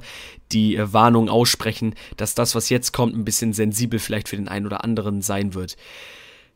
[0.52, 4.48] die äh, Warnung aussprechen, dass das, was jetzt kommt, ein bisschen sensibel vielleicht für den
[4.48, 5.76] einen oder anderen sein wird.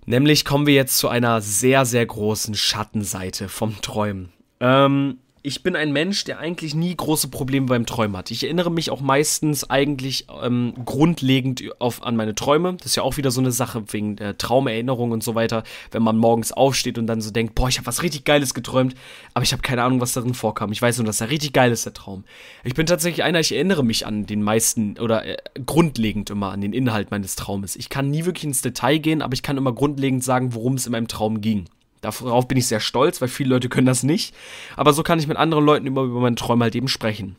[0.06, 4.32] Nämlich kommen wir jetzt zu einer sehr, sehr großen Schattenseite vom Träumen.
[4.60, 8.30] Ähm, ich bin ein Mensch, der eigentlich nie große Probleme beim Träumen hat.
[8.30, 12.74] Ich erinnere mich auch meistens eigentlich ähm, grundlegend auf, an meine Träume.
[12.74, 15.64] Das ist ja auch wieder so eine Sache wegen der Traumerinnerung und so weiter.
[15.90, 18.94] Wenn man morgens aufsteht und dann so denkt, boah, ich habe was richtig Geiles geträumt,
[19.32, 20.70] aber ich habe keine Ahnung, was darin vorkam.
[20.70, 22.24] Ich weiß nur, dass er richtig geil ist, der Traum.
[22.62, 26.60] Ich bin tatsächlich einer, ich erinnere mich an den meisten oder äh, grundlegend immer an
[26.60, 27.74] den Inhalt meines Traumes.
[27.74, 30.84] Ich kann nie wirklich ins Detail gehen, aber ich kann immer grundlegend sagen, worum es
[30.84, 31.64] in meinem Traum ging.
[32.00, 34.34] Darauf bin ich sehr stolz, weil viele Leute können das nicht.
[34.76, 37.36] Aber so kann ich mit anderen Leuten immer über meine Träume halt eben sprechen.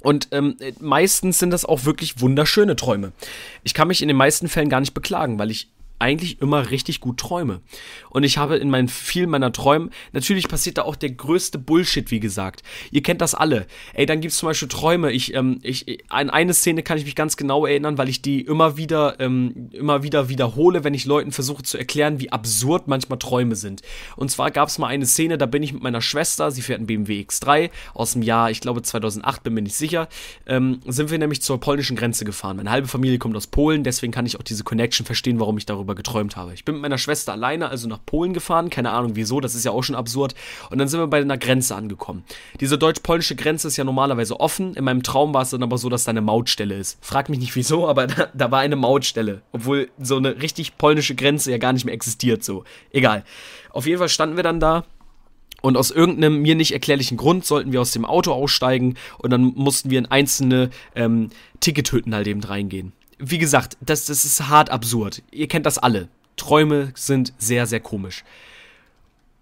[0.00, 3.12] Und ähm, meistens sind das auch wirklich wunderschöne Träume.
[3.62, 7.00] Ich kann mich in den meisten Fällen gar nicht beklagen, weil ich eigentlich immer richtig
[7.00, 7.60] gut träume.
[8.10, 12.10] Und ich habe in meinen vielen meiner Träumen, natürlich passiert da auch der größte Bullshit,
[12.10, 12.62] wie gesagt.
[12.90, 13.66] Ihr kennt das alle.
[13.94, 15.12] Ey, dann gibt es zum Beispiel Träume.
[15.12, 18.40] Ich, ähm, ich, an eine Szene kann ich mich ganz genau erinnern, weil ich die
[18.40, 23.18] immer wieder, ähm, immer wieder wiederhole, wenn ich Leuten versuche zu erklären, wie absurd manchmal
[23.18, 23.82] Träume sind.
[24.16, 26.78] Und zwar gab es mal eine Szene, da bin ich mit meiner Schwester, sie fährt
[26.78, 30.08] einen BMW X3 aus dem Jahr, ich glaube 2008, bin mir nicht sicher,
[30.46, 32.56] ähm, sind wir nämlich zur polnischen Grenze gefahren.
[32.56, 35.66] Meine halbe Familie kommt aus Polen, deswegen kann ich auch diese Connection verstehen, warum ich
[35.66, 36.52] darüber darüber geträumt habe.
[36.52, 39.64] Ich bin mit meiner Schwester alleine, also nach Polen gefahren, keine Ahnung wieso, das ist
[39.64, 40.34] ja auch schon absurd.
[40.70, 42.24] Und dann sind wir bei einer Grenze angekommen.
[42.60, 44.74] Diese deutsch-polnische Grenze ist ja normalerweise offen.
[44.74, 46.98] In meinem Traum war es dann aber so, dass da eine Mautstelle ist.
[47.00, 49.42] Frag mich nicht wieso, aber da, da war eine Mautstelle.
[49.52, 52.64] Obwohl so eine richtig polnische Grenze ja gar nicht mehr existiert, so.
[52.90, 53.24] Egal.
[53.70, 54.84] Auf jeden Fall standen wir dann da
[55.62, 59.44] und aus irgendeinem mir nicht erklärlichen Grund sollten wir aus dem Auto aussteigen und dann
[59.54, 61.30] mussten wir in einzelne ähm,
[61.60, 65.22] Tickethütten halt eben reingehen wie gesagt, das, das ist hart absurd.
[65.30, 66.08] Ihr kennt das alle.
[66.36, 68.24] Träume sind sehr, sehr komisch.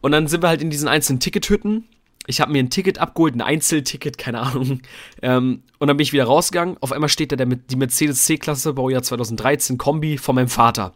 [0.01, 1.85] Und dann sind wir halt in diesen einzelnen Tickethütten.
[2.27, 4.81] Ich habe mir ein Ticket abgeholt, ein Einzelticket, keine Ahnung.
[5.23, 6.77] Ähm, und dann bin ich wieder rausgegangen.
[6.81, 10.93] Auf einmal steht da der, die Mercedes C-Klasse, Baujahr 2013, Kombi von meinem Vater.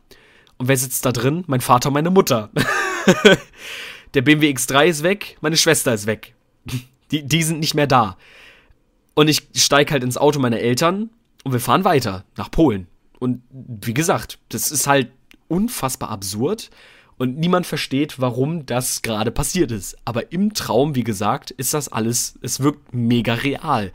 [0.59, 1.45] Und wer sitzt da drin?
[1.47, 2.51] Mein Vater und meine Mutter.
[4.15, 6.35] der BMW X3 ist weg, meine Schwester ist weg.
[7.11, 8.17] Die, die sind nicht mehr da.
[9.15, 11.11] Und ich steige halt ins Auto meiner Eltern
[11.47, 12.89] und wir fahren weiter nach Polen.
[13.21, 15.13] Und wie gesagt, das ist halt
[15.47, 16.71] unfassbar absurd
[17.19, 19.97] und niemand versteht, warum das gerade passiert ist.
[20.05, 23.93] Aber im Traum, wie gesagt, ist das alles, es wirkt mega real.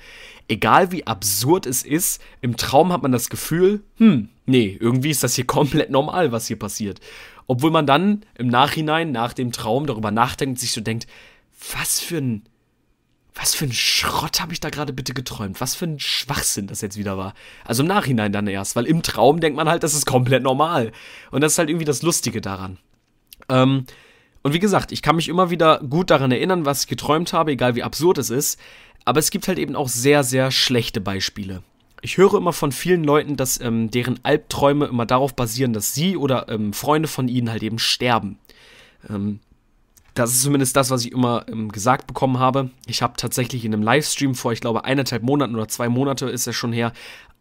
[0.47, 5.21] Egal wie absurd es ist, im Traum hat man das Gefühl, hm, nee, irgendwie ist
[5.21, 7.01] das hier komplett normal, was hier passiert.
[7.47, 11.05] Obwohl man dann im Nachhinein, nach dem Traum, darüber nachdenkt sich so denkt,
[11.75, 12.43] was für ein,
[13.33, 15.61] was für ein Schrott habe ich da gerade bitte geträumt?
[15.61, 17.33] Was für ein Schwachsinn das jetzt wieder war.
[17.65, 20.91] Also im Nachhinein dann erst, weil im Traum denkt man halt, das ist komplett normal.
[21.31, 22.77] Und das ist halt irgendwie das Lustige daran.
[23.47, 23.85] Ähm,
[24.43, 27.51] und wie gesagt, ich kann mich immer wieder gut daran erinnern, was ich geträumt habe,
[27.51, 28.59] egal wie absurd es ist.
[29.05, 31.63] Aber es gibt halt eben auch sehr, sehr schlechte Beispiele.
[32.01, 36.17] Ich höre immer von vielen Leuten, dass ähm, deren Albträume immer darauf basieren, dass sie
[36.17, 38.39] oder ähm, Freunde von ihnen halt eben sterben.
[39.07, 39.39] Ähm,
[40.13, 42.69] das ist zumindest das, was ich immer ähm, gesagt bekommen habe.
[42.85, 46.47] Ich habe tatsächlich in einem Livestream vor, ich glaube, eineinhalb Monaten oder zwei Monate ist
[46.47, 46.91] es schon her,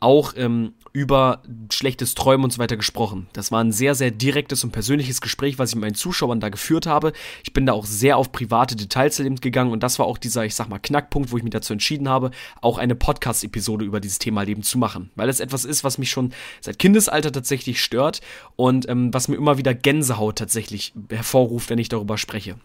[0.00, 3.28] auch ähm, über schlechtes Träumen und so weiter gesprochen.
[3.34, 6.48] Das war ein sehr, sehr direktes und persönliches Gespräch, was ich mit meinen Zuschauern da
[6.48, 7.12] geführt habe.
[7.44, 10.54] Ich bin da auch sehr auf private Details gegangen und das war auch dieser, ich
[10.54, 12.30] sag mal, Knackpunkt, wo ich mich dazu entschieden habe,
[12.62, 15.10] auch eine Podcast-Episode über dieses Thema Leben zu machen.
[15.14, 18.20] Weil es etwas ist, was mich schon seit Kindesalter tatsächlich stört
[18.56, 22.56] und ähm, was mir immer wieder Gänsehaut tatsächlich hervorruft, wenn ich darüber spreche.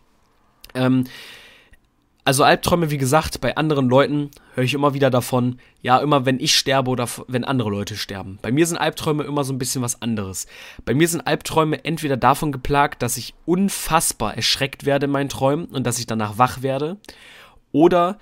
[0.73, 1.05] Ähm,
[2.25, 6.39] also Albträume, wie gesagt, bei anderen Leuten höre ich immer wieder davon, ja, immer wenn
[6.39, 8.39] ich sterbe oder wenn andere Leute sterben.
[8.41, 10.47] Bei mir sind Albträume immer so ein bisschen was anderes.
[10.85, 15.65] Bei mir sind Albträume entweder davon geplagt, dass ich unfassbar erschreckt werde in meinen Träumen
[15.65, 16.97] und dass ich danach wach werde,
[17.71, 18.17] oder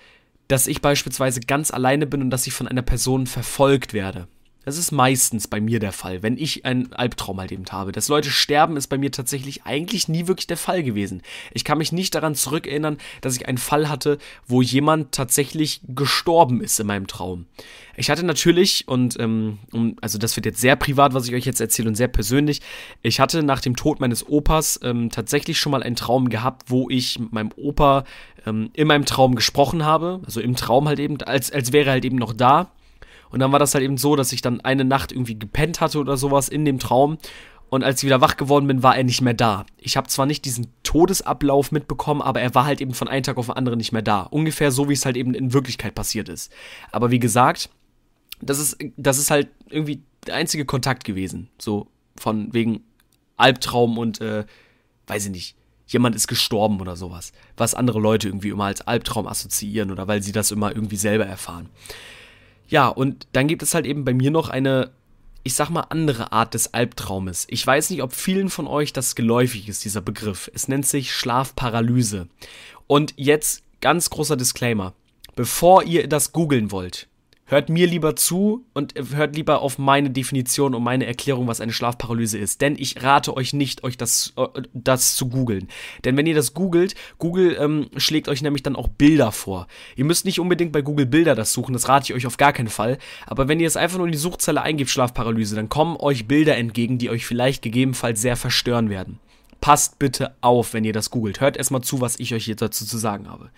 [0.49, 4.27] dass ich beispielsweise ganz alleine bin und dass ich von einer Person verfolgt werde.
[4.65, 7.91] Das ist meistens bei mir der Fall, wenn ich einen Albtraum halt eben habe.
[7.91, 11.21] Dass Leute sterben, ist bei mir tatsächlich eigentlich nie wirklich der Fall gewesen.
[11.51, 16.61] Ich kann mich nicht daran zurückerinnern, dass ich einen Fall hatte, wo jemand tatsächlich gestorben
[16.61, 17.45] ist in meinem Traum.
[17.95, 19.59] Ich hatte natürlich, und ähm,
[20.01, 22.61] also das wird jetzt sehr privat, was ich euch jetzt erzähle und sehr persönlich,
[23.01, 26.89] ich hatte nach dem Tod meines Opas ähm, tatsächlich schon mal einen Traum gehabt, wo
[26.89, 28.05] ich mit meinem Opa
[28.45, 30.21] ähm, in meinem Traum gesprochen habe.
[30.25, 32.71] Also im Traum halt eben, als, als wäre er halt eben noch da
[33.33, 35.97] und dann war das halt eben so, dass ich dann eine Nacht irgendwie gepennt hatte
[35.97, 37.17] oder sowas in dem Traum.
[37.67, 39.65] Und als ich wieder wach geworden bin, war er nicht mehr da.
[39.79, 43.37] Ich habe zwar nicht diesen Todesablauf mitbekommen, aber er war halt eben von einem Tag
[43.37, 44.21] auf den anderen nicht mehr da.
[44.21, 46.53] Ungefähr so, wie es halt eben in Wirklichkeit passiert ist.
[46.91, 47.71] Aber wie gesagt,
[48.39, 51.49] das ist, das ist halt irgendwie der einzige Kontakt gewesen.
[51.57, 52.83] So von wegen
[53.35, 54.45] Albtraum und, äh,
[55.07, 55.55] weiß ich nicht,
[55.87, 57.33] jemand ist gestorben oder sowas.
[57.57, 61.25] Was andere Leute irgendwie immer als Albtraum assoziieren oder weil sie das immer irgendwie selber
[61.25, 61.71] erfahren.
[62.73, 64.89] Ja, und dann gibt es halt eben bei mir noch eine,
[65.43, 67.45] ich sag mal, andere Art des Albtraumes.
[67.47, 70.49] Ich weiß nicht, ob vielen von euch das geläufig ist, dieser Begriff.
[70.55, 72.27] Es nennt sich Schlafparalyse.
[72.87, 74.95] Und jetzt ganz großer Disclaimer.
[75.35, 77.07] Bevor ihr das googeln wollt,
[77.45, 81.73] hört mir lieber zu und hört lieber auf meine Definition und meine Erklärung, was eine
[81.73, 82.61] Schlafparalyse ist.
[82.61, 85.67] Denn ich rate euch nicht, euch das, äh, das zu googeln.
[86.05, 89.67] Denn wenn ihr das googelt, Google ähm, schlägt euch nämlich dann auch Bilder vor.
[89.95, 92.53] Ihr müsst nicht unbedingt bei Google Bilder das suchen, das rate ich euch auf gar
[92.53, 92.97] keinen Fall.
[93.25, 96.55] Aber wenn ihr es einfach nur in die Suchzelle eingibt, Schlafparalyse, dann kommen euch Bilder
[96.55, 99.19] entgegen, die euch vielleicht gegebenenfalls sehr verstören werden.
[99.59, 101.39] Passt bitte auf, wenn ihr das googelt.
[101.39, 103.49] Hört erstmal zu, was ich euch jetzt dazu zu sagen habe.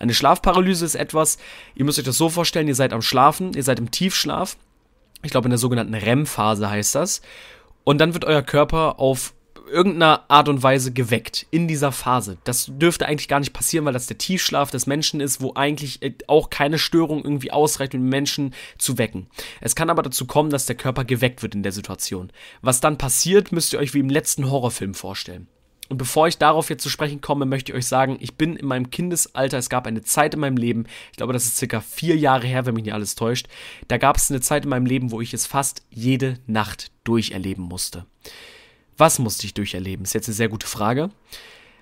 [0.00, 1.36] Eine Schlafparalyse ist etwas,
[1.74, 4.56] ihr müsst euch das so vorstellen, ihr seid am Schlafen, ihr seid im Tiefschlaf.
[5.22, 7.20] Ich glaube, in der sogenannten REM-Phase heißt das.
[7.84, 9.34] Und dann wird euer Körper auf
[9.70, 12.38] irgendeiner Art und Weise geweckt in dieser Phase.
[12.44, 16.02] Das dürfte eigentlich gar nicht passieren, weil das der Tiefschlaf des Menschen ist, wo eigentlich
[16.02, 19.26] äh, auch keine Störung irgendwie ausreicht, um den Menschen zu wecken.
[19.60, 22.32] Es kann aber dazu kommen, dass der Körper geweckt wird in der Situation.
[22.62, 25.46] Was dann passiert, müsst ihr euch wie im letzten Horrorfilm vorstellen.
[25.90, 28.66] Und bevor ich darauf jetzt zu sprechen komme, möchte ich euch sagen, ich bin in
[28.66, 32.16] meinem Kindesalter, es gab eine Zeit in meinem Leben, ich glaube, das ist circa vier
[32.16, 33.48] Jahre her, wenn mich nicht alles täuscht,
[33.88, 37.64] da gab es eine Zeit in meinem Leben, wo ich es fast jede Nacht durcherleben
[37.64, 38.06] musste.
[38.96, 40.04] Was musste ich durcherleben?
[40.04, 41.10] Ist jetzt eine sehr gute Frage.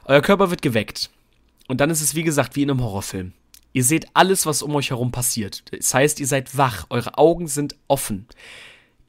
[0.06, 1.10] Euer Körper wird geweckt.
[1.66, 3.34] Und dann ist es, wie gesagt, wie in einem Horrorfilm.
[3.74, 5.64] Ihr seht alles, was um euch herum passiert.
[5.70, 8.26] Das heißt, ihr seid wach, eure Augen sind offen.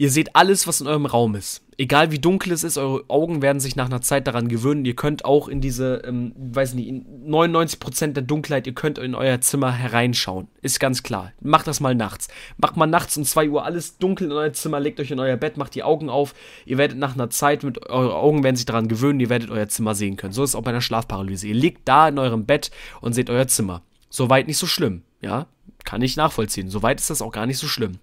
[0.01, 1.61] Ihr seht alles, was in eurem Raum ist.
[1.77, 4.85] Egal wie dunkel es ist, eure Augen werden sich nach einer Zeit daran gewöhnen.
[4.85, 9.13] Ihr könnt auch in diese, ähm, weiß nicht, in 99% der Dunkelheit, ihr könnt in
[9.13, 10.47] euer Zimmer hereinschauen.
[10.61, 11.33] Ist ganz klar.
[11.41, 12.29] Macht das mal nachts.
[12.55, 15.35] Macht mal nachts um 2 Uhr alles dunkel in euer Zimmer, legt euch in euer
[15.35, 16.33] Bett, macht die Augen auf.
[16.65, 19.67] Ihr werdet nach einer Zeit mit, eure Augen werden sich daran gewöhnen, ihr werdet euer
[19.67, 20.31] Zimmer sehen können.
[20.31, 21.47] So ist es auch bei einer Schlafparalyse.
[21.47, 23.81] Ihr liegt da in eurem Bett und seht euer Zimmer.
[24.09, 25.47] Soweit nicht so schlimm, ja?
[25.83, 26.69] Kann ich nachvollziehen.
[26.69, 27.99] Soweit ist das auch gar nicht so schlimm.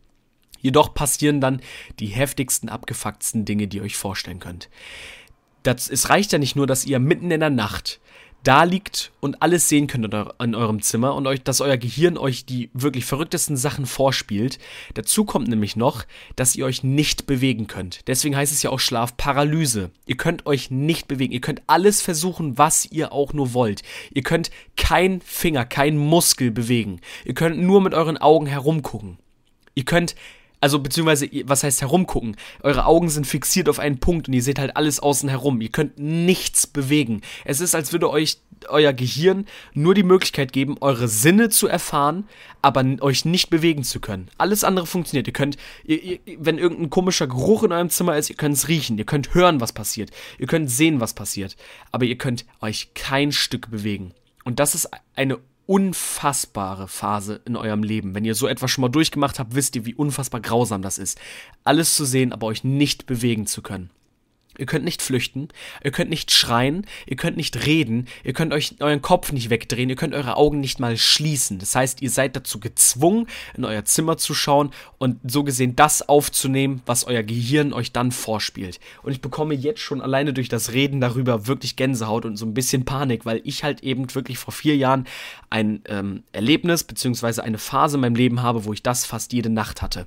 [0.66, 1.61] Jedoch passieren dann
[2.00, 4.68] die heftigsten, abgefucktsten Dinge, die ihr euch vorstellen könnt.
[5.62, 8.00] Das, es reicht ja nicht nur, dass ihr mitten in der Nacht
[8.42, 12.46] da liegt und alles sehen könnt in, eurem Zimmer und euch, dass euer Gehirn euch
[12.46, 14.59] die wirklich verrücktesten Sachen vorspielt.
[14.94, 18.00] Dazu kommt nämlich noch, dass ihr euch nicht bewegen könnt.
[18.09, 19.92] Deswegen heißt es ja auch Schlafparalyse.
[20.05, 21.33] Ihr könnt euch nicht bewegen.
[21.33, 23.83] Ihr könnt alles versuchen, was ihr auch nur wollt.
[24.12, 27.00] Ihr könnt kein Finger, kein Muskel bewegen.
[27.24, 29.18] Ihr könnt nur mit euren Augen herumgucken.
[29.76, 30.16] Ihr könnt
[30.60, 32.36] also beziehungsweise, was heißt herumgucken?
[32.62, 35.60] Eure Augen sind fixiert auf einen Punkt und ihr seht halt alles außen herum.
[35.60, 37.20] Ihr könnt nichts bewegen.
[37.44, 38.38] Es ist, als würde euch
[38.68, 42.26] euer Gehirn nur die Möglichkeit geben, eure Sinne zu erfahren,
[42.62, 44.28] aber euch nicht bewegen zu können.
[44.38, 45.26] Alles andere funktioniert.
[45.26, 48.68] Ihr könnt, ihr, ihr, wenn irgendein komischer Geruch in eurem Zimmer ist, ihr könnt es
[48.68, 51.56] riechen, ihr könnt hören, was passiert, ihr könnt sehen, was passiert,
[51.92, 54.14] aber ihr könnt euch kein Stück bewegen.
[54.44, 58.14] Und das ist eine unfassbare Phase in eurem Leben.
[58.14, 61.20] Wenn ihr so etwas schon mal durchgemacht habt, wisst ihr, wie unfassbar grausam das ist.
[61.64, 63.90] Alles zu sehen, aber euch nicht bewegen zu können.
[64.58, 65.48] Ihr könnt nicht flüchten,
[65.82, 69.88] ihr könnt nicht schreien, ihr könnt nicht reden, ihr könnt euch euren Kopf nicht wegdrehen,
[69.90, 71.58] ihr könnt eure Augen nicht mal schließen.
[71.58, 76.08] Das heißt, ihr seid dazu gezwungen, in euer Zimmer zu schauen und so gesehen das
[76.08, 78.80] aufzunehmen, was euer Gehirn euch dann vorspielt.
[79.02, 82.54] Und ich bekomme jetzt schon alleine durch das Reden darüber wirklich Gänsehaut und so ein
[82.54, 85.06] bisschen Panik, weil ich halt eben wirklich vor vier Jahren
[85.50, 89.50] ein ähm, Erlebnis beziehungsweise eine Phase in meinem Leben habe, wo ich das fast jede
[89.50, 90.06] Nacht hatte.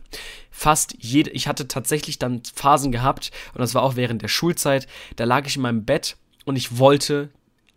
[0.60, 4.88] Fast jede, ich hatte tatsächlich dann Phasen gehabt und das war auch während der Schulzeit,
[5.16, 7.30] da lag ich in meinem Bett und ich wollte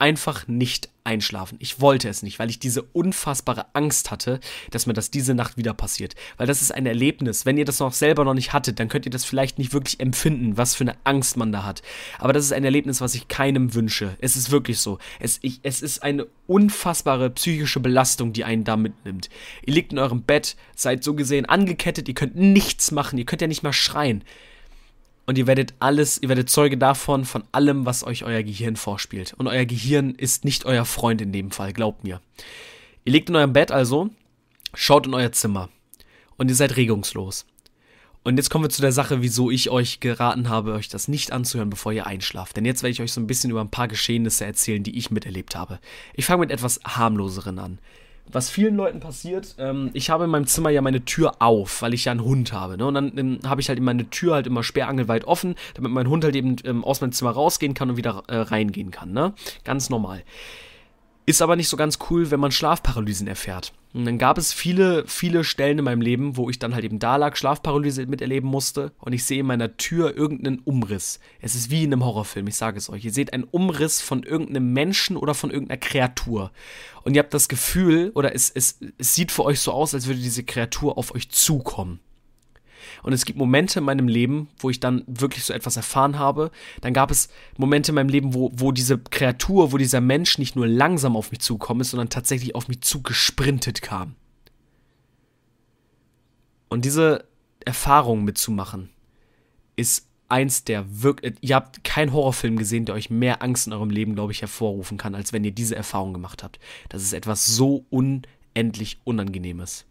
[0.03, 1.59] einfach nicht einschlafen.
[1.61, 4.41] Ich wollte es nicht, weil ich diese unfassbare Angst hatte,
[4.73, 6.17] dass mir das diese Nacht wieder passiert.
[6.39, 7.47] Weil das ist ein Erlebnis.
[7.47, 10.01] Wenn ihr das noch selber noch nicht hattet, dann könnt ihr das vielleicht nicht wirklich
[10.01, 11.83] empfinden, was für eine Angst man da hat.
[12.19, 14.17] Aber das ist ein Erlebnis, was ich keinem wünsche.
[14.19, 14.99] Es ist wirklich so.
[15.21, 19.31] Es, ich, es ist eine unfassbare psychische Belastung, die einen da mitnimmt.
[19.65, 23.41] Ihr liegt in eurem Bett, seid so gesehen angekettet, ihr könnt nichts machen, ihr könnt
[23.41, 24.25] ja nicht mal schreien
[25.27, 29.35] und ihr werdet alles, ihr werdet Zeuge davon, von allem, was euch euer Gehirn vorspielt.
[29.39, 32.21] Und euer Gehirn ist nicht euer Freund in dem Fall, glaubt mir.
[33.05, 34.11] Ihr liegt in eurem Bett also,
[34.75, 35.69] schaut in euer Zimmer
[36.37, 37.47] und ihr seid regungslos.
[38.25, 41.33] Und jetzt kommen wir zu der Sache, wieso ich euch geraten habe, euch das nicht
[41.33, 42.57] anzuhören, bevor ihr einschlaft.
[42.57, 45.11] Denn jetzt werde ich euch so ein bisschen über ein paar Geschehnisse erzählen, die ich
[45.11, 45.81] miterlebt habe.
[46.15, 47.79] Ich fange mit etwas harmloseren an
[48.33, 51.95] was vielen Leuten passiert, ähm, ich habe in meinem Zimmer ja meine Tür auf, weil
[51.95, 52.77] ich ja einen Hund habe.
[52.77, 52.87] Ne?
[52.87, 56.25] Und dann ähm, habe ich halt meine Tür halt immer sperrangelweit offen, damit mein Hund
[56.25, 59.13] halt eben ähm, aus meinem Zimmer rausgehen kann und wieder äh, reingehen kann.
[59.13, 59.35] Ne?
[59.65, 60.23] Ganz normal.
[61.25, 63.73] Ist aber nicht so ganz cool, wenn man Schlafparalysen erfährt.
[63.95, 66.99] Und dann gab es viele, viele Stellen in meinem Leben, wo ich dann halt eben
[66.99, 71.21] da lag, Schlafparalyse miterleben musste und ich sehe in meiner Tür irgendeinen Umriss.
[71.41, 73.05] Es ist wie in einem Horrorfilm, ich sage es euch.
[73.05, 76.53] Ihr seht einen Umriss von irgendeinem Menschen oder von irgendeiner Kreatur.
[77.05, 80.07] Und ihr habt das Gefühl, oder es, es, es sieht für euch so aus, als
[80.07, 82.01] würde diese Kreatur auf euch zukommen.
[83.03, 86.51] Und es gibt Momente in meinem Leben, wo ich dann wirklich so etwas erfahren habe.
[86.81, 90.57] Dann gab es Momente in meinem Leben, wo, wo diese Kreatur, wo dieser Mensch nicht
[90.57, 94.15] nur langsam auf mich zukommen ist, sondern tatsächlich auf mich zugesprintet kam.
[96.69, 97.25] Und diese
[97.65, 98.91] Erfahrung mitzumachen,
[99.77, 101.35] ist eins der wirklich.
[101.41, 104.97] Ihr habt keinen Horrorfilm gesehen, der euch mehr Angst in eurem Leben, glaube ich, hervorrufen
[104.97, 106.59] kann, als wenn ihr diese Erfahrung gemacht habt.
[106.89, 109.85] Das ist etwas so unendlich Unangenehmes.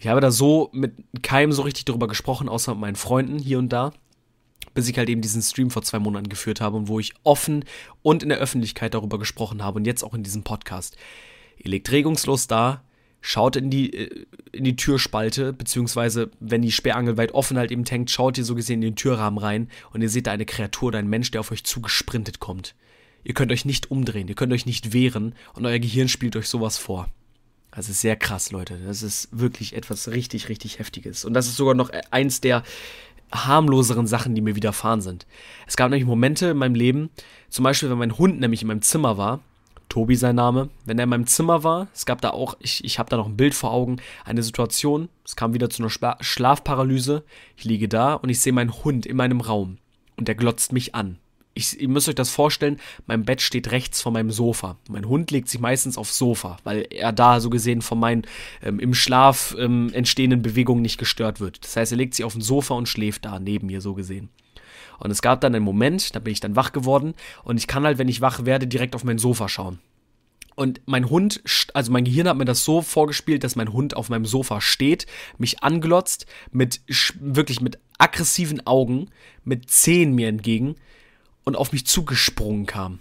[0.00, 3.58] Ich habe da so mit keinem so richtig drüber gesprochen, außer mit meinen Freunden hier
[3.58, 3.92] und da,
[4.72, 7.66] bis ich halt eben diesen Stream vor zwei Monaten geführt habe und wo ich offen
[8.00, 10.96] und in der Öffentlichkeit darüber gesprochen habe und jetzt auch in diesem Podcast.
[11.58, 12.82] Ihr legt regungslos da,
[13.20, 17.84] schaut in die, äh, in die Türspalte, beziehungsweise wenn die Sperrangel weit offen halt eben
[17.84, 20.88] hängt, schaut ihr so gesehen in den Türrahmen rein und ihr seht da eine Kreatur
[20.88, 22.74] oder einen Mensch, der auf euch zugesprintet kommt.
[23.22, 26.48] Ihr könnt euch nicht umdrehen, ihr könnt euch nicht wehren und euer Gehirn spielt euch
[26.48, 27.10] sowas vor.
[27.72, 28.78] Das ist sehr krass, Leute.
[28.84, 31.24] Das ist wirklich etwas richtig, richtig Heftiges.
[31.24, 32.62] Und das ist sogar noch eins der
[33.32, 35.26] harmloseren Sachen, die mir widerfahren sind.
[35.66, 37.10] Es gab nämlich Momente in meinem Leben,
[37.48, 39.40] zum Beispiel, wenn mein Hund nämlich in meinem Zimmer war,
[39.88, 42.98] Tobi sein Name, wenn er in meinem Zimmer war, es gab da auch, ich, ich
[42.98, 47.24] habe da noch ein Bild vor Augen, eine Situation, es kam wieder zu einer Schlafparalyse,
[47.56, 49.78] ich liege da und ich sehe meinen Hund in meinem Raum
[50.16, 51.18] und der glotzt mich an
[51.54, 54.76] ich, ihr müsst euch das vorstellen, mein Bett steht rechts von meinem Sofa.
[54.88, 58.22] Mein Hund legt sich meistens aufs Sofa, weil er da so gesehen von meinen
[58.62, 61.64] ähm, im Schlaf ähm, entstehenden Bewegungen nicht gestört wird.
[61.64, 64.28] Das heißt, er legt sich auf den Sofa und schläft da neben mir so gesehen.
[64.98, 67.84] Und es gab dann einen Moment, da bin ich dann wach geworden und ich kann
[67.84, 69.78] halt, wenn ich wach werde, direkt auf mein Sofa schauen.
[70.56, 74.10] Und mein Hund, also mein Gehirn hat mir das so vorgespielt, dass mein Hund auf
[74.10, 75.06] meinem Sofa steht,
[75.38, 76.82] mich anglotzt, mit
[77.18, 79.08] wirklich mit aggressiven Augen,
[79.42, 80.76] mit Zehen mir entgegen
[81.50, 83.00] und auf mich zugesprungen kam.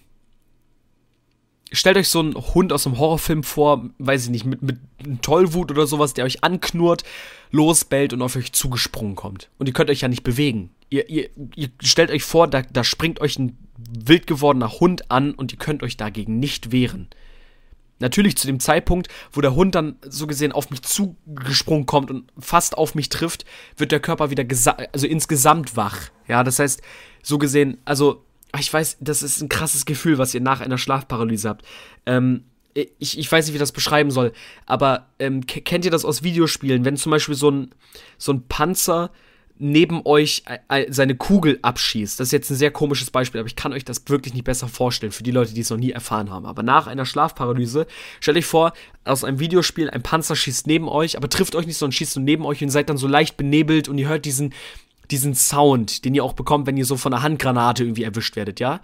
[1.72, 4.80] Stellt euch so einen Hund aus einem Horrorfilm vor, weiß ich nicht, mit, mit
[5.22, 7.04] Tollwut oder sowas, der euch anknurrt,
[7.52, 9.50] losbellt und auf euch zugesprungen kommt.
[9.60, 10.72] Und ihr könnt euch ja nicht bewegen.
[10.90, 15.36] Ihr, ihr, ihr stellt euch vor, da, da springt euch ein wild gewordener Hund an
[15.36, 17.08] und ihr könnt euch dagegen nicht wehren.
[18.00, 22.32] Natürlich zu dem Zeitpunkt, wo der Hund dann so gesehen auf mich zugesprungen kommt und
[22.40, 23.46] fast auf mich trifft,
[23.78, 24.46] wird der Körper wieder
[24.94, 26.10] also insgesamt wach.
[26.28, 26.82] Ja, das heißt,
[27.22, 28.26] so gesehen, also
[28.58, 31.66] ich weiß, das ist ein krasses Gefühl, was ihr nach einer Schlafparalyse habt.
[32.06, 34.32] Ähm, ich, ich weiß nicht, wie ich das beschreiben soll,
[34.66, 37.72] aber ähm, kennt ihr das aus Videospielen, wenn zum Beispiel so ein,
[38.18, 39.12] so ein Panzer
[39.62, 40.44] neben euch
[40.88, 42.18] seine Kugel abschießt.
[42.18, 44.70] Das ist jetzt ein sehr komisches Beispiel, aber ich kann euch das wirklich nicht besser
[44.70, 46.46] vorstellen für die Leute, die es noch nie erfahren haben.
[46.46, 47.86] Aber nach einer Schlafparalyse,
[48.22, 48.72] stellt euch vor,
[49.04, 52.24] aus einem Videospiel, ein Panzer schießt neben euch, aber trifft euch nicht, sondern schießt nur
[52.24, 54.54] neben euch und seid dann so leicht benebelt und ihr hört diesen,
[55.12, 58.60] diesen Sound, den ihr auch bekommt, wenn ihr so von einer Handgranate irgendwie erwischt werdet,
[58.60, 58.82] ja?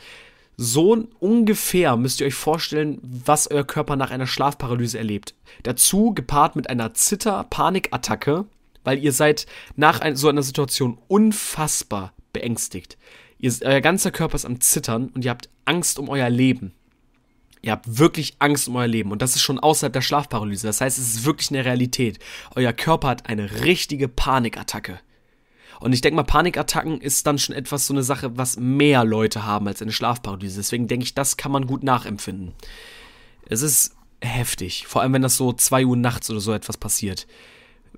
[0.57, 5.35] So ungefähr müsst ihr euch vorstellen, was euer Körper nach einer Schlafparalyse erlebt.
[5.63, 8.45] Dazu gepaart mit einer Zitter-Panikattacke,
[8.85, 12.97] weil ihr seid nach so einer Situation unfassbar beängstigt.
[13.38, 16.73] Ihr, euer ganzer Körper ist am Zittern und ihr habt Angst um euer Leben.
[17.61, 20.67] Ihr habt wirklich Angst um euer Leben und das ist schon außerhalb der Schlafparalyse.
[20.67, 22.19] Das heißt, es ist wirklich eine Realität.
[22.55, 24.99] Euer Körper hat eine richtige Panikattacke.
[25.79, 29.45] Und ich denke mal, Panikattacken ist dann schon etwas so eine Sache, was mehr Leute
[29.45, 30.57] haben als eine Schlafparalyse.
[30.57, 32.53] Deswegen denke ich, das kann man gut nachempfinden.
[33.47, 37.27] Es ist heftig, vor allem wenn das so 2 Uhr nachts oder so etwas passiert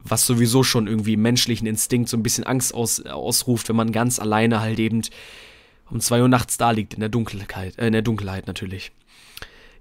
[0.03, 3.91] was sowieso schon irgendwie im menschlichen Instinkt so ein bisschen Angst aus, ausruft, wenn man
[3.91, 5.01] ganz alleine halt eben
[5.89, 8.91] um zwei Uhr nachts da liegt, in der Dunkelheit, äh, in der Dunkelheit natürlich.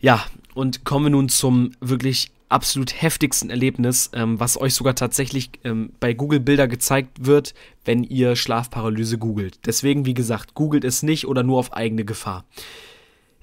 [0.01, 5.51] Ja, und kommen wir nun zum wirklich absolut heftigsten Erlebnis, ähm, was euch sogar tatsächlich
[5.65, 7.55] ähm, bei Google Bilder gezeigt wird,
[7.85, 9.59] wenn ihr Schlafparalyse googelt.
[9.67, 12.45] Deswegen, wie gesagt, googelt es nicht oder nur auf eigene Gefahr.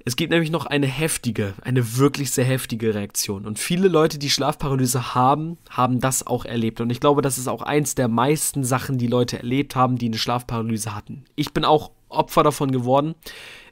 [0.06, 3.46] Es gibt nämlich noch eine heftige, eine wirklich sehr heftige Reaktion.
[3.46, 6.82] Und viele Leute, die Schlafparalyse haben, haben das auch erlebt.
[6.82, 10.08] Und ich glaube, das ist auch eins der meisten Sachen, die Leute erlebt haben, die
[10.08, 11.24] eine Schlafparalyse hatten.
[11.36, 13.16] Ich bin auch Opfer davon geworden.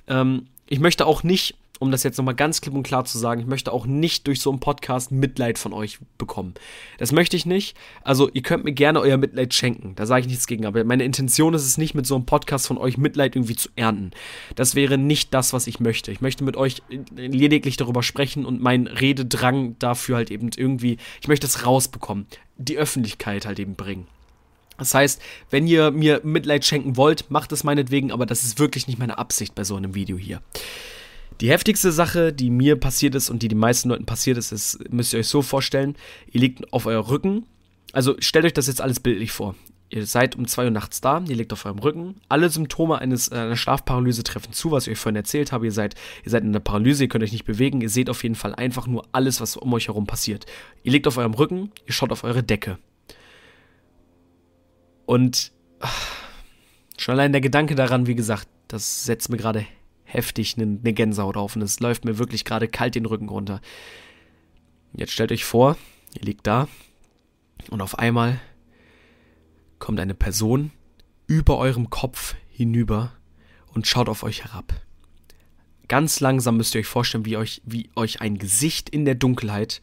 [0.08, 3.42] Ähm, ich möchte auch nicht um das jetzt nochmal ganz klipp und klar zu sagen,
[3.42, 6.54] ich möchte auch nicht durch so einen Podcast Mitleid von euch bekommen.
[7.00, 7.76] Das möchte ich nicht.
[8.04, 11.04] Also ihr könnt mir gerne euer Mitleid schenken, da sage ich nichts gegen, aber meine
[11.04, 14.12] Intention ist es nicht, mit so einem Podcast von euch Mitleid irgendwie zu ernten.
[14.56, 16.12] Das wäre nicht das, was ich möchte.
[16.12, 16.84] Ich möchte mit euch
[17.16, 22.78] lediglich darüber sprechen und mein Rededrang dafür halt eben irgendwie, ich möchte es rausbekommen, die
[22.78, 24.06] Öffentlichkeit halt eben bringen.
[24.78, 28.88] Das heißt, wenn ihr mir Mitleid schenken wollt, macht es meinetwegen, aber das ist wirklich
[28.88, 30.42] nicht meine Absicht bei so einem Video hier.
[31.40, 34.92] Die heftigste Sache, die mir passiert ist und die den meisten Leuten passiert ist, ist,
[34.92, 35.96] müsst ihr euch so vorstellen,
[36.32, 37.46] ihr liegt auf eurem Rücken.
[37.94, 39.56] Also stellt euch das jetzt alles bildlich vor.
[39.94, 42.16] Ihr seid um 2 Uhr nachts da, ihr liegt auf eurem Rücken.
[42.30, 45.66] Alle Symptome eines, äh, einer Schlafparalyse treffen zu, was ich euch vorhin erzählt habe.
[45.66, 47.82] Ihr seid, ihr seid in einer Paralyse, ihr könnt euch nicht bewegen.
[47.82, 50.46] Ihr seht auf jeden Fall einfach nur alles, was um euch herum passiert.
[50.84, 52.78] Ihr liegt auf eurem Rücken, ihr schaut auf eure Decke.
[55.06, 56.08] Und ach,
[56.98, 59.66] schon allein der Gedanke daran, wie gesagt, das setzt mir gerade
[60.14, 63.62] heftig eine, eine Gänsehaut auf und es läuft mir wirklich gerade kalt den Rücken runter.
[64.94, 65.78] Jetzt stellt euch vor,
[66.14, 66.68] ihr liegt da
[67.70, 68.40] und auf einmal
[69.80, 70.72] kommt eine Person
[71.28, 73.14] über eurem Kopf hinüber
[73.74, 74.74] und schaut auf euch herab.
[75.88, 79.82] Ganz langsam müsst ihr euch vorstellen, wie euch, wie euch ein Gesicht in der Dunkelheit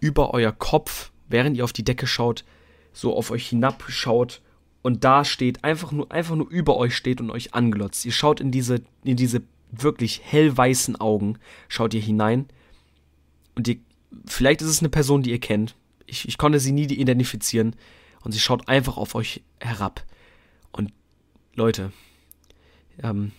[0.00, 2.44] über euer Kopf, während ihr auf die Decke schaut,
[2.92, 4.42] so auf euch hinabschaut
[4.82, 8.04] und da steht, einfach nur, einfach nur über euch steht und euch anglotzt.
[8.04, 9.42] Ihr schaut in diese, in diese
[9.82, 12.46] wirklich hellweißen Augen schaut ihr hinein
[13.54, 13.76] und ihr,
[14.26, 15.74] vielleicht ist es eine Person, die ihr kennt.
[16.06, 17.74] Ich, ich konnte sie nie identifizieren
[18.22, 20.04] und sie schaut einfach auf euch herab.
[20.72, 20.92] Und
[21.54, 21.92] Leute,
[23.02, 23.32] ähm,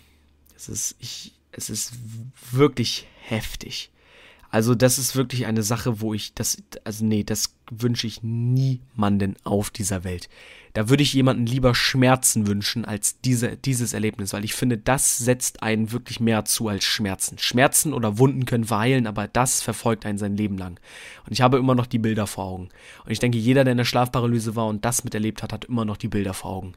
[0.56, 1.92] es ist, ich, es ist
[2.50, 3.90] wirklich heftig.
[4.50, 9.36] Also das ist wirklich eine Sache, wo ich das, also nee, das wünsche ich niemanden
[9.44, 10.28] auf dieser Welt.
[10.74, 15.18] Da würde ich jemanden lieber Schmerzen wünschen als diese, dieses Erlebnis, weil ich finde, das
[15.18, 17.38] setzt einen wirklich mehr zu als Schmerzen.
[17.38, 20.78] Schmerzen oder Wunden können verheilen, aber das verfolgt einen sein Leben lang.
[21.26, 22.68] Und ich habe immer noch die Bilder vor Augen.
[23.04, 25.84] Und ich denke, jeder, der in der Schlafparalyse war und das miterlebt hat, hat immer
[25.84, 26.74] noch die Bilder vor Augen.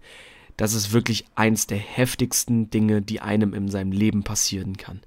[0.57, 5.01] Das ist wirklich eins der heftigsten Dinge, die einem in seinem Leben passieren kann.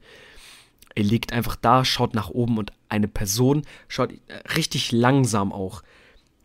[0.94, 4.14] Er liegt einfach da, schaut nach oben und eine Person schaut
[4.56, 5.82] richtig langsam auch.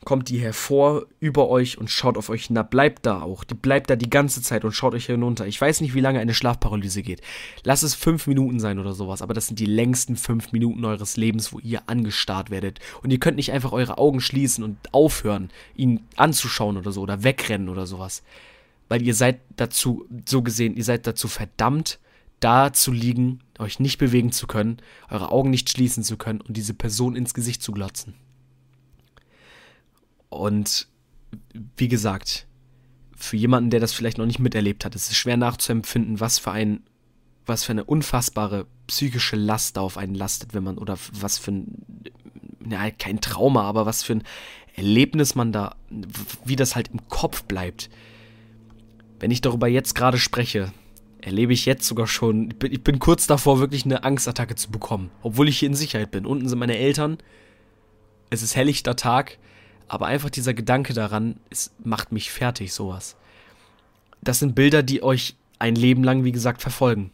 [0.05, 2.71] Kommt die hervor über euch und schaut auf euch hinab.
[2.71, 3.43] Bleibt da auch.
[3.43, 5.45] Die bleibt da die ganze Zeit und schaut euch hinunter.
[5.45, 7.21] Ich weiß nicht, wie lange eine Schlafparalyse geht.
[7.63, 11.17] Lass es fünf Minuten sein oder sowas, aber das sind die längsten fünf Minuten eures
[11.17, 12.79] Lebens, wo ihr angestarrt werdet.
[13.03, 17.24] Und ihr könnt nicht einfach eure Augen schließen und aufhören, ihn anzuschauen oder so oder
[17.24, 18.24] wegrennen oder sowas.
[18.88, 21.99] Weil ihr seid dazu, so gesehen, ihr seid dazu verdammt,
[22.39, 24.77] da zu liegen, euch nicht bewegen zu können,
[25.09, 28.13] eure Augen nicht schließen zu können und diese Person ins Gesicht zu glotzen.
[30.29, 30.87] Und
[31.77, 32.47] wie gesagt,
[33.15, 36.51] für jemanden, der das vielleicht noch nicht miterlebt hat, es ist schwer nachzuempfinden, was für
[36.51, 36.83] ein,
[37.45, 41.51] was für eine unfassbare psychische Last da auf einen lastet, wenn man, oder was für
[41.51, 42.03] ein,
[42.69, 44.23] ja, kein Trauma, aber was für ein
[44.75, 45.75] Erlebnis man da,
[46.45, 47.89] wie das halt im Kopf bleibt.
[49.19, 50.71] Wenn ich darüber jetzt gerade spreche,
[51.22, 54.72] erlebe ich jetzt sogar schon, ich bin, ich bin kurz davor, wirklich eine Angstattacke zu
[54.72, 56.26] bekommen, obwohl ich hier in Sicherheit bin.
[56.26, 57.17] Unten sind meine Eltern,
[58.30, 59.38] es ist helllichter Tag,
[59.88, 63.15] aber einfach dieser Gedanke daran, es macht mich fertig, sowas.
[64.22, 67.11] Das sind Bilder, die euch ein Leben lang, wie gesagt, verfolgen.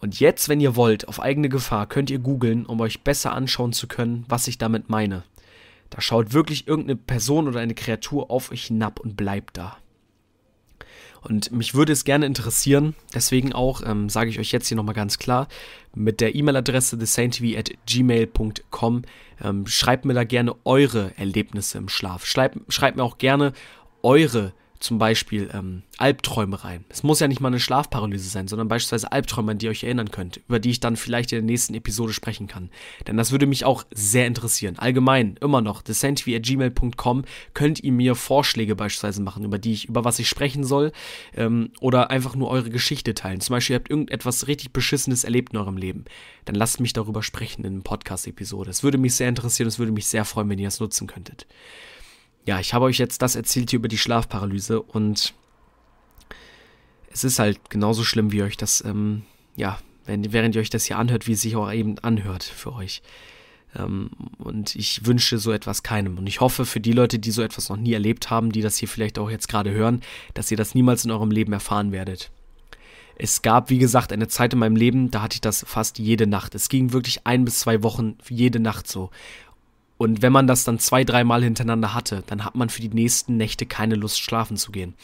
[0.00, 3.72] Und jetzt, wenn ihr wollt, auf eigene Gefahr, könnt ihr googeln, um euch besser anschauen
[3.72, 5.24] zu können, was ich damit meine.
[5.90, 9.78] Da schaut wirklich irgendeine Person oder eine Kreatur auf euch hinab und bleibt da.
[11.22, 14.94] Und mich würde es gerne interessieren, deswegen auch, ähm, sage ich euch jetzt hier nochmal
[14.94, 15.48] ganz klar,
[15.94, 19.02] mit der E-Mail-Adresse thesaintv at gmail.com
[19.42, 22.24] ähm, schreibt mir da gerne eure Erlebnisse im Schlaf.
[22.26, 23.52] Schreibt, schreibt mir auch gerne
[24.02, 26.84] eure zum Beispiel ähm, Albträume rein.
[26.88, 29.84] Es muss ja nicht mal eine Schlafparalyse sein, sondern beispielsweise Albträume, an die ihr euch
[29.84, 32.70] erinnern könnt, über die ich dann vielleicht in der nächsten Episode sprechen kann.
[33.06, 34.78] Denn das würde mich auch sehr interessieren.
[34.78, 37.24] Allgemein, immer noch, thesentv.gmail.com
[37.54, 40.92] könnt ihr mir Vorschläge beispielsweise machen, über die ich, über was ich sprechen soll,
[41.36, 43.40] ähm, oder einfach nur eure Geschichte teilen.
[43.40, 46.04] Zum Beispiel, ihr habt irgendetwas richtig Beschissenes erlebt in eurem Leben.
[46.44, 48.70] Dann lasst mich darüber sprechen in einer Podcast-Episode.
[48.70, 51.46] Es würde mich sehr interessieren, es würde mich sehr freuen, wenn ihr es nutzen könntet
[52.48, 55.34] ja, ich habe euch jetzt das erzählt hier über die Schlafparalyse und
[57.12, 59.24] es ist halt genauso schlimm, wie euch das, ähm,
[59.54, 62.72] ja, wenn, während ihr euch das hier anhört, wie es sich auch eben anhört für
[62.72, 63.02] euch.
[63.76, 66.16] Ähm, und ich wünsche so etwas keinem.
[66.16, 68.78] Und ich hoffe für die Leute, die so etwas noch nie erlebt haben, die das
[68.78, 70.00] hier vielleicht auch jetzt gerade hören,
[70.32, 72.30] dass ihr das niemals in eurem Leben erfahren werdet.
[73.16, 76.26] Es gab, wie gesagt, eine Zeit in meinem Leben, da hatte ich das fast jede
[76.26, 76.54] Nacht.
[76.54, 79.10] Es ging wirklich ein bis zwei Wochen jede Nacht so.
[79.98, 83.36] Und wenn man das dann zwei, dreimal hintereinander hatte, dann hat man für die nächsten
[83.36, 84.94] Nächte keine Lust, schlafen zu gehen.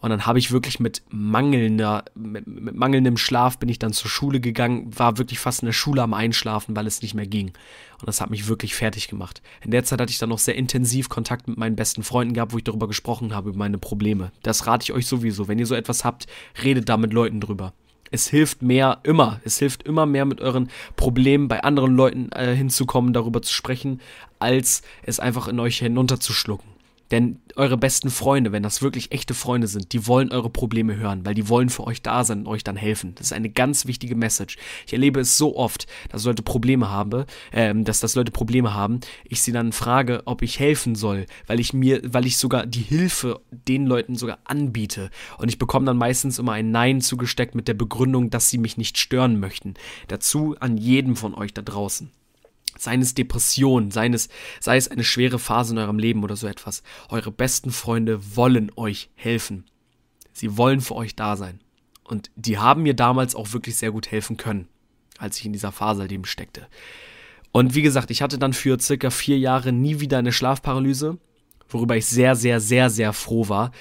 [0.00, 4.10] Und dann habe ich wirklich mit mangelnder, mit, mit, mangelndem Schlaf bin ich dann zur
[4.10, 7.52] Schule gegangen, war wirklich fast in der Schule am Einschlafen, weil es nicht mehr ging.
[7.98, 9.40] Und das hat mich wirklich fertig gemacht.
[9.64, 12.52] In der Zeit hatte ich dann noch sehr intensiv Kontakt mit meinen besten Freunden gehabt,
[12.52, 14.32] wo ich darüber gesprochen habe, über meine Probleme.
[14.42, 15.48] Das rate ich euch sowieso.
[15.48, 16.26] Wenn ihr so etwas habt,
[16.62, 17.72] redet da mit Leuten drüber
[18.12, 19.40] es hilft mehr immer.
[19.44, 24.00] Es hilft immer mehr mit euren Problemen bei anderen Leuten äh, hinzukommen, darüber zu sprechen,
[24.38, 26.71] als es einfach in euch hinunterzuschlucken.
[27.12, 31.26] Denn eure besten Freunde, wenn das wirklich echte Freunde sind, die wollen eure Probleme hören,
[31.26, 33.14] weil die wollen für euch da sein und euch dann helfen.
[33.16, 34.56] Das ist eine ganz wichtige Message.
[34.86, 39.00] Ich erlebe es so oft, dass Leute Probleme haben, ähm, dass das Leute Probleme haben,
[39.24, 42.80] ich sie dann frage, ob ich helfen soll, weil ich mir, weil ich sogar die
[42.80, 45.10] Hilfe den Leuten sogar anbiete.
[45.36, 48.78] Und ich bekomme dann meistens immer ein Nein zugesteckt mit der Begründung, dass sie mich
[48.78, 49.74] nicht stören möchten.
[50.08, 52.10] Dazu an jedem von euch da draußen
[52.78, 54.28] seien es Depressionen, seien es,
[54.60, 56.82] sei es eine schwere Phase in eurem Leben oder so etwas.
[57.08, 59.64] Eure besten Freunde wollen euch helfen.
[60.32, 61.60] Sie wollen für euch da sein.
[62.04, 64.68] Und die haben mir damals auch wirklich sehr gut helfen können,
[65.18, 66.66] als ich in dieser Phase eben steckte.
[67.52, 71.18] Und wie gesagt, ich hatte dann für circa vier Jahre nie wieder eine Schlafparalyse,
[71.68, 73.72] worüber ich sehr, sehr, sehr, sehr froh war.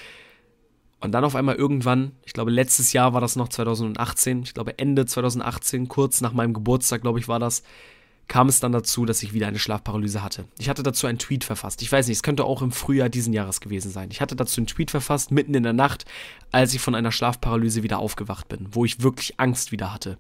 [1.00, 4.78] Und dann auf einmal irgendwann, ich glaube letztes Jahr war das noch 2018, ich glaube
[4.78, 7.64] Ende 2018, kurz nach meinem Geburtstag, glaube ich, war das,
[8.32, 10.46] kam es dann dazu, dass ich wieder eine Schlafparalyse hatte.
[10.58, 11.82] Ich hatte dazu einen Tweet verfasst.
[11.82, 14.08] Ich weiß nicht, es könnte auch im Frühjahr diesen Jahres gewesen sein.
[14.10, 16.06] Ich hatte dazu einen Tweet verfasst, mitten in der Nacht,
[16.50, 20.18] als ich von einer Schlafparalyse wieder aufgewacht bin, wo ich wirklich Angst wieder hatte.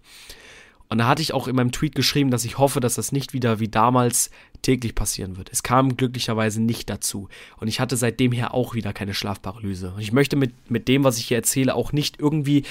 [0.89, 3.31] Und da hatte ich auch in meinem Tweet geschrieben, dass ich hoffe, dass das nicht
[3.31, 4.29] wieder wie damals
[4.61, 5.49] täglich passieren wird.
[5.49, 7.29] Es kam glücklicherweise nicht dazu.
[7.61, 9.93] Und ich hatte seitdem her auch wieder keine Schlafparalyse.
[9.93, 12.63] Und ich möchte mit, mit dem, was ich hier erzähle, auch nicht irgendwie,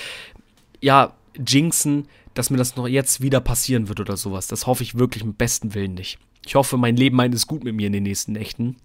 [0.83, 4.47] ja, jinxen, dass mir das noch jetzt wieder passieren wird oder sowas.
[4.47, 6.19] Das hoffe ich wirklich mit besten Willen nicht.
[6.47, 8.77] Ich hoffe, mein Leben meint es gut mit mir in den nächsten Nächten.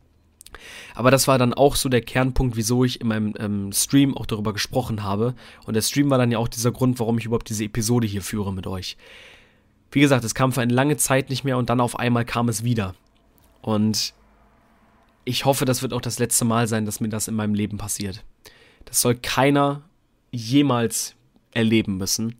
[0.93, 4.25] Aber das war dann auch so der Kernpunkt, wieso ich in meinem ähm, Stream auch
[4.25, 5.35] darüber gesprochen habe.
[5.65, 8.21] Und der Stream war dann ja auch dieser Grund, warum ich überhaupt diese Episode hier
[8.21, 8.97] führe mit euch.
[9.91, 12.49] Wie gesagt, es kam für eine lange Zeit nicht mehr und dann auf einmal kam
[12.49, 12.95] es wieder.
[13.61, 14.13] Und
[15.23, 17.77] ich hoffe, das wird auch das letzte Mal sein, dass mir das in meinem Leben
[17.77, 18.23] passiert.
[18.85, 19.81] Das soll keiner
[20.31, 21.15] jemals
[21.51, 22.35] erleben müssen.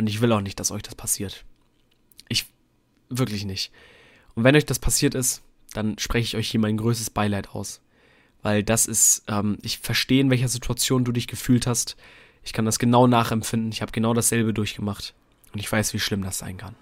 [0.00, 1.44] Und ich will auch nicht, dass euch das passiert.
[2.30, 2.46] Ich
[3.10, 3.70] wirklich nicht.
[4.34, 5.42] Und wenn euch das passiert ist,
[5.74, 7.82] dann spreche ich euch hier mein größtes Beileid aus.
[8.40, 11.98] Weil das ist, ähm, ich verstehe, in welcher Situation du dich gefühlt hast.
[12.42, 13.72] Ich kann das genau nachempfinden.
[13.72, 15.12] Ich habe genau dasselbe durchgemacht.
[15.52, 16.76] Und ich weiß, wie schlimm das sein kann.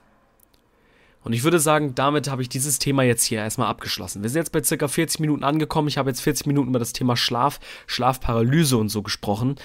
[1.25, 4.23] Und ich würde sagen, damit habe ich dieses Thema jetzt hier erstmal abgeschlossen.
[4.23, 5.89] Wir sind jetzt bei circa 40 Minuten angekommen.
[5.89, 7.59] Ich habe jetzt 40 Minuten über das Thema Schlaf,
[7.89, 9.57] Schlafparalyse und so gesprochen.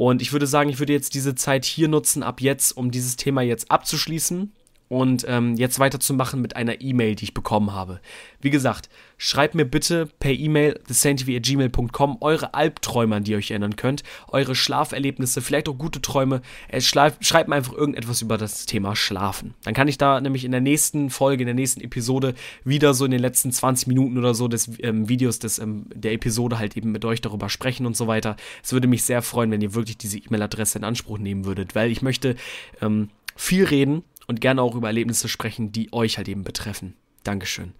[0.00, 3.16] Und ich würde sagen, ich würde jetzt diese Zeit hier nutzen, ab jetzt, um dieses
[3.16, 4.50] Thema jetzt abzuschließen
[4.90, 8.00] und ähm, jetzt weiterzumachen mit einer E-Mail, die ich bekommen habe.
[8.40, 8.88] Wie gesagt,
[9.18, 14.56] schreibt mir bitte per E-Mail thesaintv.gmail.com eure Albträume, an die ihr euch erinnern könnt, eure
[14.56, 16.42] Schlaferlebnisse, vielleicht auch gute Träume.
[16.66, 19.54] Äh, schreibt mir einfach irgendetwas über das Thema Schlafen.
[19.62, 22.34] Dann kann ich da nämlich in der nächsten Folge, in der nächsten Episode
[22.64, 26.14] wieder so in den letzten 20 Minuten oder so des ähm, Videos des, ähm, der
[26.14, 28.34] Episode halt eben mit euch darüber sprechen und so weiter.
[28.64, 31.92] Es würde mich sehr freuen, wenn ihr wirklich diese E-Mail-Adresse in Anspruch nehmen würdet, weil
[31.92, 32.34] ich möchte
[32.82, 36.94] ähm, viel reden und gerne auch über Erlebnisse sprechen, die euch halt eben betreffen.
[37.24, 37.72] Dankeschön.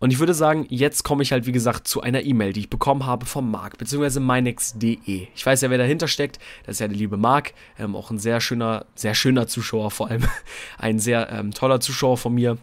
[0.00, 2.70] Und ich würde sagen, jetzt komme ich halt, wie gesagt, zu einer E-Mail, die ich
[2.70, 5.28] bekommen habe vom Marc, beziehungsweise mynex.de.
[5.34, 6.38] Ich weiß ja, wer dahinter steckt.
[6.66, 10.08] Das ist ja der liebe Marc, ähm, auch ein sehr schöner, sehr schöner Zuschauer vor
[10.10, 10.24] allem.
[10.78, 12.58] ein sehr ähm, toller Zuschauer von mir.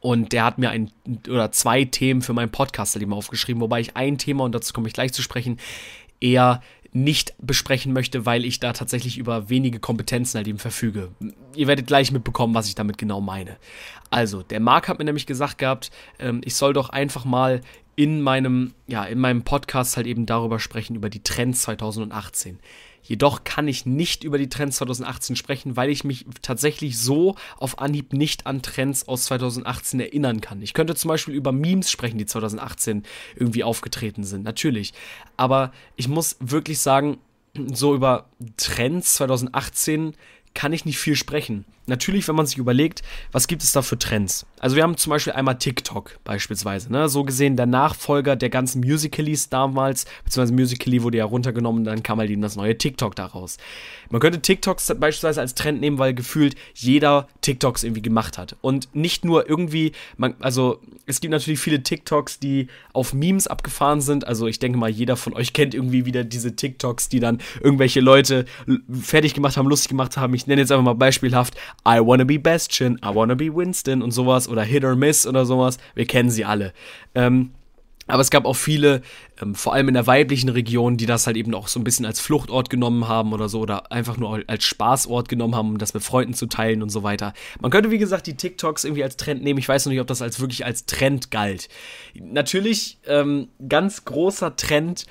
[0.00, 0.90] Und der hat mir ein
[1.28, 4.72] oder zwei Themen für meinen Podcast halt eben aufgeschrieben, wobei ich ein Thema, und dazu
[4.72, 5.58] komme ich gleich zu sprechen,
[6.20, 6.62] eher
[6.96, 11.10] nicht besprechen möchte, weil ich da tatsächlich über wenige Kompetenzen halt eben verfüge.
[11.54, 13.56] Ihr werdet gleich mitbekommen, was ich damit genau meine.
[14.08, 17.60] Also, der Marc hat mir nämlich gesagt gehabt, ähm, ich soll doch einfach mal
[17.96, 22.58] in meinem, ja, in meinem Podcast halt eben darüber sprechen, über die Trends 2018.
[23.06, 27.78] Jedoch kann ich nicht über die Trends 2018 sprechen, weil ich mich tatsächlich so auf
[27.78, 30.60] Anhieb nicht an Trends aus 2018 erinnern kann.
[30.60, 33.04] Ich könnte zum Beispiel über Memes sprechen, die 2018
[33.36, 34.92] irgendwie aufgetreten sind, natürlich.
[35.36, 37.18] Aber ich muss wirklich sagen,
[37.72, 40.14] so über Trends 2018
[40.56, 41.66] kann ich nicht viel sprechen.
[41.86, 44.44] Natürlich, wenn man sich überlegt, was gibt es da für Trends?
[44.58, 47.08] Also wir haben zum Beispiel einmal TikTok beispielsweise, ne?
[47.08, 52.18] so gesehen der Nachfolger der ganzen Musicalies damals, beziehungsweise Musical.ly wurde ja runtergenommen, dann kam
[52.18, 53.58] halt eben das neue TikTok daraus.
[54.10, 58.56] Man könnte TikToks beispielsweise als Trend nehmen, weil gefühlt jeder TikToks irgendwie gemacht hat.
[58.62, 64.00] Und nicht nur irgendwie, man, also es gibt natürlich viele TikToks, die auf Memes abgefahren
[64.00, 64.26] sind.
[64.26, 68.00] Also ich denke mal, jeder von euch kennt irgendwie wieder diese TikToks, die dann irgendwelche
[68.00, 68.46] Leute
[69.00, 70.34] fertig gemacht haben, lustig gemacht haben.
[70.34, 71.54] Ich nenne jetzt einfach mal beispielhaft
[71.86, 75.46] I wanna be Bastion, I wanna be Winston und sowas oder Hit or Miss oder
[75.46, 75.78] sowas.
[75.94, 76.72] Wir kennen sie alle.
[77.14, 77.50] Ähm,
[78.08, 79.02] aber es gab auch viele,
[79.42, 82.06] ähm, vor allem in der weiblichen Region, die das halt eben auch so ein bisschen
[82.06, 85.92] als Fluchtort genommen haben oder so oder einfach nur als Spaßort genommen haben, um das
[85.92, 87.32] mit Freunden zu teilen und so weiter.
[87.60, 89.58] Man könnte, wie gesagt, die TikToks irgendwie als Trend nehmen.
[89.58, 91.68] Ich weiß noch nicht, ob das als wirklich als Trend galt.
[92.14, 95.06] Natürlich, ähm, ganz großer Trend.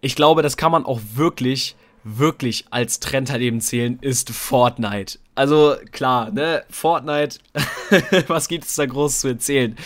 [0.00, 5.18] Ich glaube, das kann man auch wirklich wirklich als Trend halt eben zählen, ist Fortnite.
[5.34, 7.38] Also klar, ne, Fortnite,
[8.26, 9.76] was gibt es da groß zu erzählen?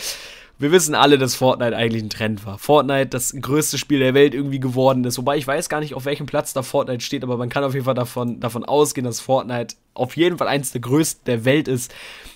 [0.57, 2.57] Wir wissen alle, dass Fortnite eigentlich ein Trend war.
[2.57, 5.17] Fortnite das größte Spiel der Welt irgendwie geworden ist.
[5.17, 7.73] Wobei ich weiß gar nicht, auf welchem Platz da Fortnite steht, aber man kann auf
[7.73, 11.67] jeden Fall davon, davon ausgehen, dass Fortnite auf jeden Fall eins der größten der Welt
[11.67, 11.93] ist.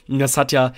[0.10, 0.74] Und das hat ja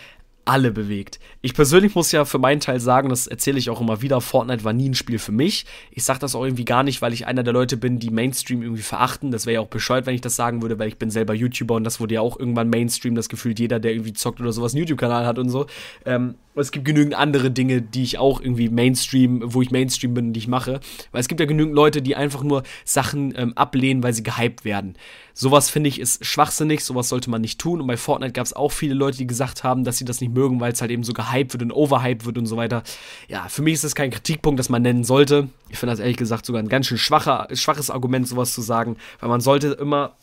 [0.45, 1.19] alle bewegt.
[1.41, 4.63] Ich persönlich muss ja für meinen Teil sagen, das erzähle ich auch immer wieder, Fortnite
[4.63, 5.65] war nie ein Spiel für mich.
[5.91, 8.61] Ich sage das auch irgendwie gar nicht, weil ich einer der Leute bin, die Mainstream
[8.61, 9.31] irgendwie verachten.
[9.31, 11.75] Das wäre ja auch bescheuert, wenn ich das sagen würde, weil ich bin selber YouTuber
[11.75, 14.73] und das wurde ja auch irgendwann Mainstream, das gefühlt jeder, der irgendwie zockt oder sowas,
[14.73, 15.67] einen YouTube-Kanal hat und so.
[16.05, 20.33] Ähm, es gibt genügend andere Dinge, die ich auch irgendwie Mainstream, wo ich Mainstream bin,
[20.33, 20.79] die ich mache.
[21.11, 24.65] Weil es gibt ja genügend Leute, die einfach nur Sachen ähm, ablehnen, weil sie gehypt
[24.65, 24.95] werden.
[25.33, 27.79] Sowas finde ich ist schwachsinnig, sowas sollte man nicht tun.
[27.79, 30.33] Und bei Fortnite gab es auch viele Leute, die gesagt haben, dass sie das nicht
[30.33, 32.83] mögen, weil es halt eben so gehypt wird und overhyped wird und so weiter.
[33.29, 35.49] Ja, für mich ist das kein Kritikpunkt, das man nennen sollte.
[35.69, 38.97] Ich finde das ehrlich gesagt sogar ein ganz schön schwacher, schwaches Argument, sowas zu sagen,
[39.19, 40.17] weil man sollte immer,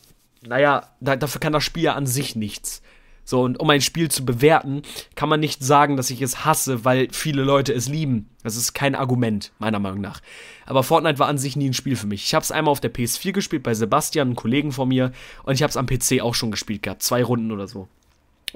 [0.46, 2.82] naja, da, dafür kann das Spiel ja an sich nichts.
[3.28, 4.80] So, und um ein Spiel zu bewerten,
[5.14, 8.30] kann man nicht sagen, dass ich es hasse, weil viele Leute es lieben.
[8.42, 10.22] Das ist kein Argument, meiner Meinung nach.
[10.64, 12.24] Aber Fortnite war an sich nie ein Spiel für mich.
[12.24, 15.12] Ich habe es einmal auf der PS4 gespielt, bei Sebastian, einem Kollegen von mir,
[15.42, 17.02] und ich habe es am PC auch schon gespielt gehabt.
[17.02, 17.86] Zwei Runden oder so.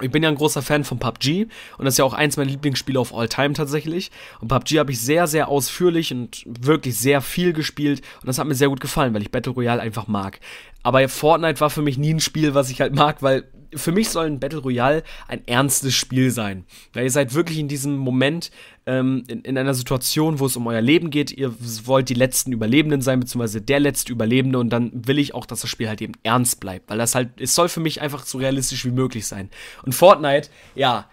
[0.01, 2.51] Ich bin ja ein großer Fan von PUBG und das ist ja auch eins meiner
[2.51, 4.11] Lieblingsspiele auf All Time tatsächlich.
[4.41, 8.47] Und PUBG habe ich sehr, sehr ausführlich und wirklich sehr viel gespielt und das hat
[8.47, 10.41] mir sehr gut gefallen, weil ich Battle Royale einfach mag.
[10.83, 14.11] Aber Fortnite war für mich nie ein Spiel, was ich halt mag, weil für mich
[14.11, 16.64] soll ein Battle Royale ein ernstes Spiel sein.
[16.93, 18.51] Weil ihr seid wirklich in diesem Moment
[18.87, 21.30] ähm, in, in, einer Situation, wo es um euer Leben geht.
[21.30, 21.55] Ihr
[21.85, 24.59] wollt die letzten Überlebenden sein, beziehungsweise der letzte Überlebende.
[24.59, 26.91] Und dann will ich auch, dass das Spiel halt eben ernst bleibt.
[26.91, 29.49] Weil das halt, es soll für mich einfach so realistisch wie möglich sein.
[29.85, 31.09] Und Fortnite, ja,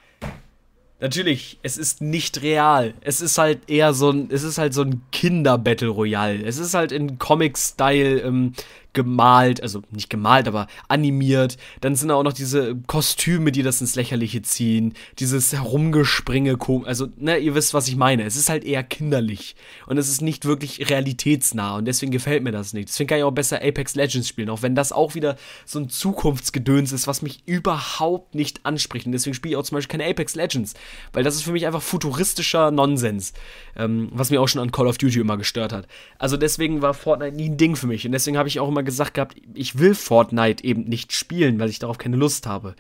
[1.02, 2.94] Natürlich, es ist nicht real.
[3.00, 6.44] Es ist halt eher so ein, es ist halt so ein Kinder-Battle Royale.
[6.44, 8.54] Es ist halt in Comic-Style ähm,
[8.94, 11.58] gemalt, also nicht gemalt, aber animiert.
[11.82, 14.94] Dann sind auch noch diese Kostüme, die das ins Lächerliche ziehen.
[15.20, 18.24] Dieses Herumgespringe, also, ne, ihr wisst, was ich meine.
[18.24, 19.56] Es ist halt eher kinderlich.
[19.86, 21.78] Und es ist nicht wirklich realitätsnah.
[21.78, 22.90] Und deswegen gefällt mir das nicht.
[22.90, 24.50] Deswegen kann ich auch besser Apex Legends spielen.
[24.50, 29.06] Auch wenn das auch wieder so ein Zukunftsgedöns ist, was mich überhaupt nicht anspricht.
[29.06, 30.74] Und deswegen spiele ich auch zum Beispiel keine Apex Legends.
[31.14, 33.34] Weil das ist für mich einfach futuristischer Nonsens.
[33.76, 35.88] Ähm, was mir auch schon an Call of Duty immer gestört hat.
[36.18, 38.06] Also deswegen war Fortnite nie ein Ding für mich.
[38.06, 41.70] Und deswegen habe ich auch immer gesagt gehabt, ich will Fortnite eben nicht spielen, weil
[41.70, 42.76] ich darauf keine Lust habe.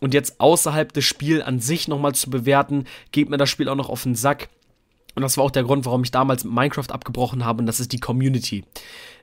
[0.00, 3.74] und jetzt außerhalb des Spiels an sich nochmal zu bewerten, geht mir das Spiel auch
[3.74, 4.48] noch auf den Sack.
[5.14, 7.92] Und das war auch der Grund, warum ich damals Minecraft abgebrochen habe, und das ist
[7.92, 8.64] die Community.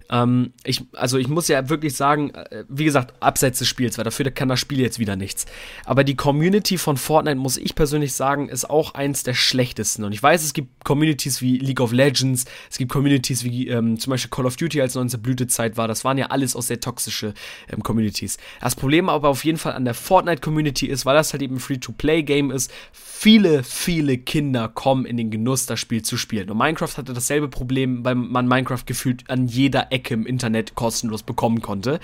[0.10, 4.06] Ähm, ich, also ich muss ja wirklich sagen, äh, wie gesagt, abseits des Spiels, weil
[4.06, 5.46] dafür kann das Spiel jetzt wieder nichts.
[5.86, 10.04] Aber die Community von Fortnite, muss ich persönlich sagen, ist auch eins der schlechtesten.
[10.04, 14.00] Und ich weiß, es gibt Communities wie League of Legends, es gibt Communities wie ähm,
[14.00, 15.88] zum Beispiel Call of Duty, als 19 Blütezeit war.
[15.88, 17.34] Das waren ja alles auch sehr toxische
[17.72, 18.38] ähm, Communities.
[18.62, 21.60] Das Problem aber auf jeden Fall an der Fortnite-Community ist, weil das halt eben ein
[21.60, 26.50] Free-to-Play-Game ist, viele, viele Kinder kommen in den Genuss, das Spiel zu spielen.
[26.50, 31.24] Und Minecraft hatte dasselbe Problem, weil man Minecraft gefühlt an jeder Ecke im Internet kostenlos
[31.24, 32.00] bekommen konnte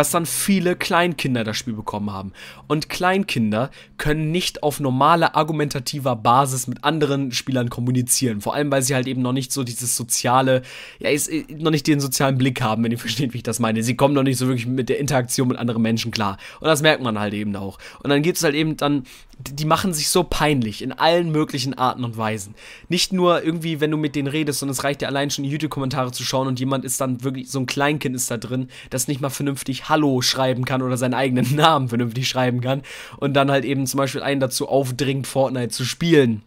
[0.00, 2.32] dass dann viele Kleinkinder das Spiel bekommen haben.
[2.68, 8.40] Und Kleinkinder können nicht auf normale argumentativer Basis mit anderen Spielern kommunizieren.
[8.40, 10.62] Vor allem, weil sie halt eben noch nicht so dieses soziale,
[11.00, 13.58] ja, ist, äh, noch nicht den sozialen Blick haben, wenn ihr versteht, wie ich das
[13.58, 13.82] meine.
[13.82, 16.38] Sie kommen noch nicht so wirklich mit der Interaktion mit anderen Menschen klar.
[16.60, 17.76] Und das merkt man halt eben auch.
[18.02, 19.04] Und dann geht es halt eben dann,
[19.48, 22.54] die machen sich so peinlich in allen möglichen Arten und Weisen.
[22.88, 26.12] Nicht nur irgendwie, wenn du mit denen redest, sondern es reicht ja allein schon YouTube-Kommentare
[26.12, 29.20] zu schauen und jemand ist dann wirklich, so ein Kleinkind ist da drin, das nicht
[29.20, 32.82] mal vernünftig Hallo schreiben kann oder seinen eigenen Namen vernünftig schreiben kann
[33.18, 36.42] und dann halt eben zum Beispiel einen dazu aufdringt, Fortnite zu spielen.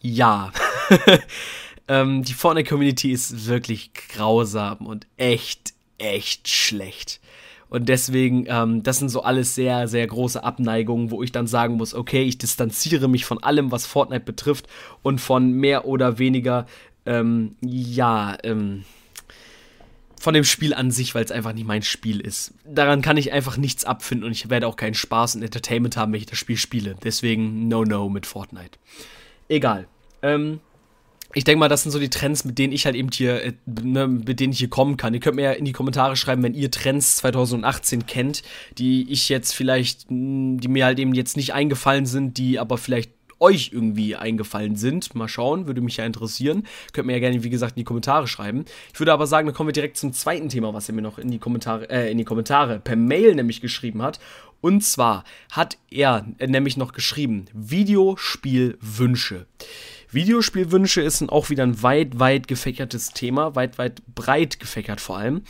[0.00, 0.50] Ja.
[1.88, 7.20] ähm, die Fortnite-Community ist wirklich grausam und echt, echt schlecht.
[7.72, 11.76] Und deswegen, ähm, das sind so alles sehr, sehr große Abneigungen, wo ich dann sagen
[11.76, 14.66] muss, okay, ich distanziere mich von allem, was Fortnite betrifft
[15.00, 16.66] und von mehr oder weniger,
[17.06, 18.84] ähm, ja, ähm,
[20.22, 22.54] von dem Spiel an sich, weil es einfach nicht mein Spiel ist.
[22.64, 26.12] Daran kann ich einfach nichts abfinden und ich werde auch keinen Spaß und Entertainment haben,
[26.12, 26.94] wenn ich das Spiel spiele.
[27.02, 28.78] Deswegen no no mit Fortnite.
[29.48, 29.88] Egal.
[30.22, 30.60] Ähm,
[31.34, 33.52] ich denke mal, das sind so die Trends, mit denen ich halt eben hier, äh,
[33.66, 35.12] ne, mit denen ich hier kommen kann.
[35.12, 38.44] Ihr könnt mir ja in die Kommentare schreiben, wenn ihr Trends 2018 kennt,
[38.78, 43.10] die ich jetzt vielleicht, die mir halt eben jetzt nicht eingefallen sind, die aber vielleicht
[43.42, 45.14] euch irgendwie eingefallen sind.
[45.14, 46.66] Mal schauen, würde mich ja interessieren.
[46.92, 48.64] Könnt mir ja gerne, wie gesagt, in die Kommentare schreiben.
[48.92, 51.18] Ich würde aber sagen, dann kommen wir direkt zum zweiten Thema, was er mir noch
[51.18, 54.20] in die Kommentare, äh, in die Kommentare per Mail nämlich geschrieben hat.
[54.62, 59.46] Und zwar hat er nämlich noch geschrieben, Videospielwünsche.
[60.12, 65.42] Videospielwünsche ist auch wieder ein weit, weit gefächertes Thema, weit, weit breit gefächert vor allem.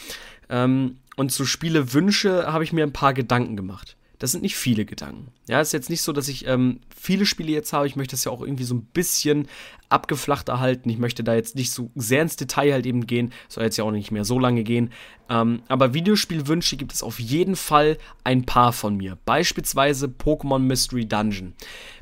[0.49, 3.97] Ähm, und zu Spielewünsche habe ich mir ein paar Gedanken gemacht.
[4.19, 5.29] Das sind nicht viele Gedanken.
[5.49, 7.87] Ja, ist jetzt nicht so, dass ich ähm, viele Spiele jetzt habe.
[7.87, 9.49] Ich möchte das ja auch irgendwie so ein bisschen
[9.89, 10.89] abgeflacht erhalten.
[10.89, 13.33] Ich möchte da jetzt nicht so sehr ins Detail halt eben gehen.
[13.49, 14.91] Soll jetzt ja auch nicht mehr so lange gehen.
[15.29, 19.19] Ähm, aber Videospielwünsche gibt es auf jeden Fall ein paar von mir.
[19.25, 21.55] Beispielsweise Pokémon Mystery Dungeon.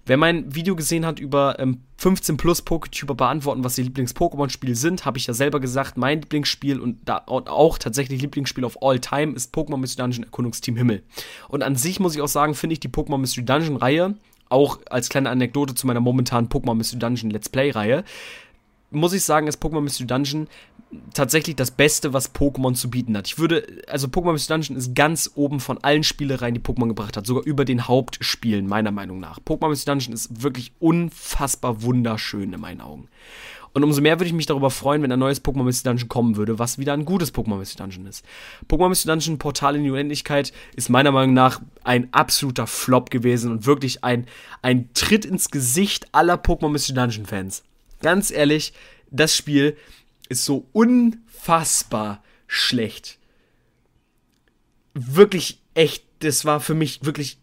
[0.07, 5.05] Wer mein Video gesehen hat über ähm, 15 plus Poketuber beantworten, was die Lieblings-Pokémon-Spiele sind,
[5.05, 9.35] habe ich ja selber gesagt, mein Lieblingsspiel und, da, auch tatsächlich Lieblingsspiel of all time
[9.35, 11.03] ist Pokémon Mystery Dungeon Erkundungsteam Himmel.
[11.49, 14.15] Und an sich muss ich auch sagen, finde ich die Pokémon Mystery Dungeon Reihe,
[14.49, 18.05] auch als kleine Anekdote zu meiner momentanen Pokémon Mystery Dungeon Let's Play Reihe,
[18.91, 20.49] muss ich sagen, ist Pokémon Mystery Dungeon
[21.15, 23.29] tatsächlich das Beste, was Pokémon zu bieten hat.
[23.29, 27.17] Ich würde, also Pokémon Mystery Dungeon ist ganz oben von allen Spielereien, die Pokémon gebracht
[27.17, 29.39] hat, sogar über den Hauptspielen, meiner Meinung nach.
[29.39, 33.09] Pokémon Mystery Dungeon ist wirklich unfassbar wunderschön in meinen Augen.
[33.73, 36.37] Und umso mehr würde ich mich darüber freuen, wenn ein neues Pokémon Mystery Dungeon kommen
[36.37, 38.25] würde, was wieder ein gutes Pokémon Mystery Dungeon ist.
[38.69, 43.53] Pokémon Mystery Dungeon Portal in die Unendlichkeit ist meiner Meinung nach ein absoluter Flop gewesen
[43.53, 44.27] und wirklich ein,
[44.63, 47.63] ein Tritt ins Gesicht aller Pokémon Mystery Dungeon Fans.
[48.03, 48.73] Ganz ehrlich,
[49.11, 49.77] das Spiel
[50.29, 53.19] ist so unfassbar schlecht.
[54.95, 57.39] Wirklich echt, das war für mich wirklich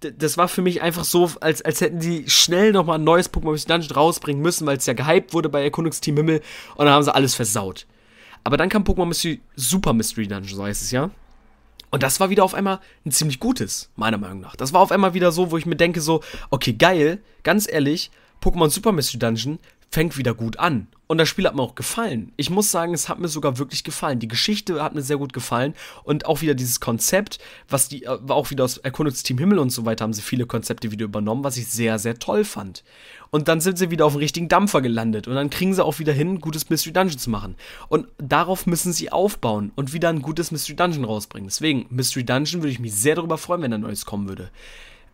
[0.00, 3.52] das war für mich einfach so, als, als hätten die schnell nochmal ein neues Pokémon
[3.52, 6.40] Mystery Dungeon rausbringen müssen, weil es ja gehypt wurde bei Erkundungsteam Himmel
[6.76, 7.86] und dann haben sie alles versaut.
[8.44, 11.10] Aber dann kam Pokémon Mystery Super Mystery Dungeon, so heißt es ja.
[11.90, 14.56] Und das war wieder auf einmal ein ziemlich gutes, meiner Meinung nach.
[14.56, 18.10] Das war auf einmal wieder so, wo ich mir denke so, okay, geil, ganz ehrlich,
[18.40, 19.58] Pokémon Super Mystery Dungeon
[19.90, 20.86] fängt wieder gut an.
[21.10, 22.30] Und das Spiel hat mir auch gefallen.
[22.36, 24.20] Ich muss sagen, es hat mir sogar wirklich gefallen.
[24.20, 25.74] Die Geschichte hat mir sehr gut gefallen.
[26.04, 29.84] Und auch wieder dieses Konzept, was die, äh, auch wieder aus Erkundungsteam Himmel und so
[29.84, 32.84] weiter, haben sie viele Konzepte wieder übernommen, was ich sehr, sehr toll fand.
[33.30, 35.26] Und dann sind sie wieder auf dem richtigen Dampfer gelandet.
[35.26, 37.56] Und dann kriegen sie auch wieder hin, ein gutes Mystery Dungeon zu machen.
[37.88, 41.48] Und darauf müssen sie aufbauen und wieder ein gutes Mystery Dungeon rausbringen.
[41.48, 44.52] Deswegen, Mystery Dungeon würde ich mich sehr darüber freuen, wenn ein neues kommen würde.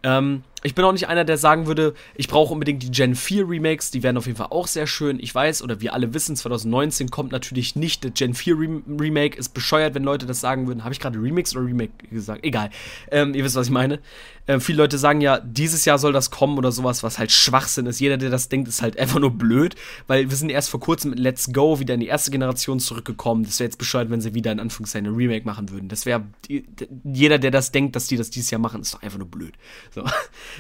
[0.03, 3.49] Ähm, ich bin auch nicht einer, der sagen würde, ich brauche unbedingt die Gen 4
[3.49, 5.19] Remakes, die werden auf jeden Fall auch sehr schön.
[5.21, 8.57] Ich weiß, oder wir alle wissen, 2019 kommt natürlich nicht der Gen 4
[9.01, 9.39] Remake.
[9.39, 10.85] Ist bescheuert, wenn Leute das sagen würden.
[10.85, 12.45] Habe ich gerade Remix oder Remake gesagt?
[12.45, 12.71] Egal.
[13.11, 14.01] Ähm, ihr wisst, was ich meine.
[14.49, 17.87] Ähm, viele Leute sagen ja, dieses Jahr soll das kommen oder sowas, was halt Schwachsinn
[17.87, 18.01] ist.
[18.01, 19.75] Jeder, der das denkt, ist halt einfach nur blöd,
[20.07, 23.45] weil wir sind erst vor kurzem mit Let's Go wieder in die erste Generation zurückgekommen.
[23.45, 25.89] Das wäre jetzt bescheuert, wenn sie wieder in Anführungszeichen ein Remake machen würden.
[25.89, 26.25] Das wäre,
[27.05, 29.55] jeder, der das denkt, dass die das dieses Jahr machen, ist doch einfach nur blöd.
[29.93, 30.05] So.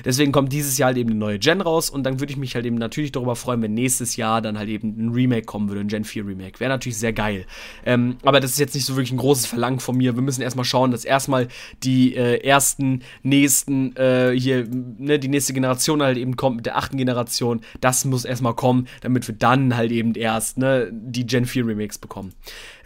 [0.04, 2.54] Deswegen kommt dieses Jahr halt eben eine neue Gen raus und dann würde ich mich
[2.54, 5.80] halt eben natürlich darüber freuen, wenn nächstes Jahr dann halt eben ein Remake kommen würde,
[5.80, 6.60] ein Gen 4 Remake.
[6.60, 7.46] Wäre natürlich sehr geil.
[7.84, 10.14] Ähm, aber das ist jetzt nicht so wirklich ein großes Verlangen von mir.
[10.14, 11.48] Wir müssen erstmal schauen, dass erstmal
[11.82, 16.76] die äh, ersten, nächsten, äh, hier, ne, die nächste Generation halt eben kommt mit der
[16.76, 17.60] achten Generation.
[17.80, 21.98] Das muss erstmal kommen, damit wir dann halt eben erst ne, die Gen 4 Remakes
[21.98, 22.32] bekommen.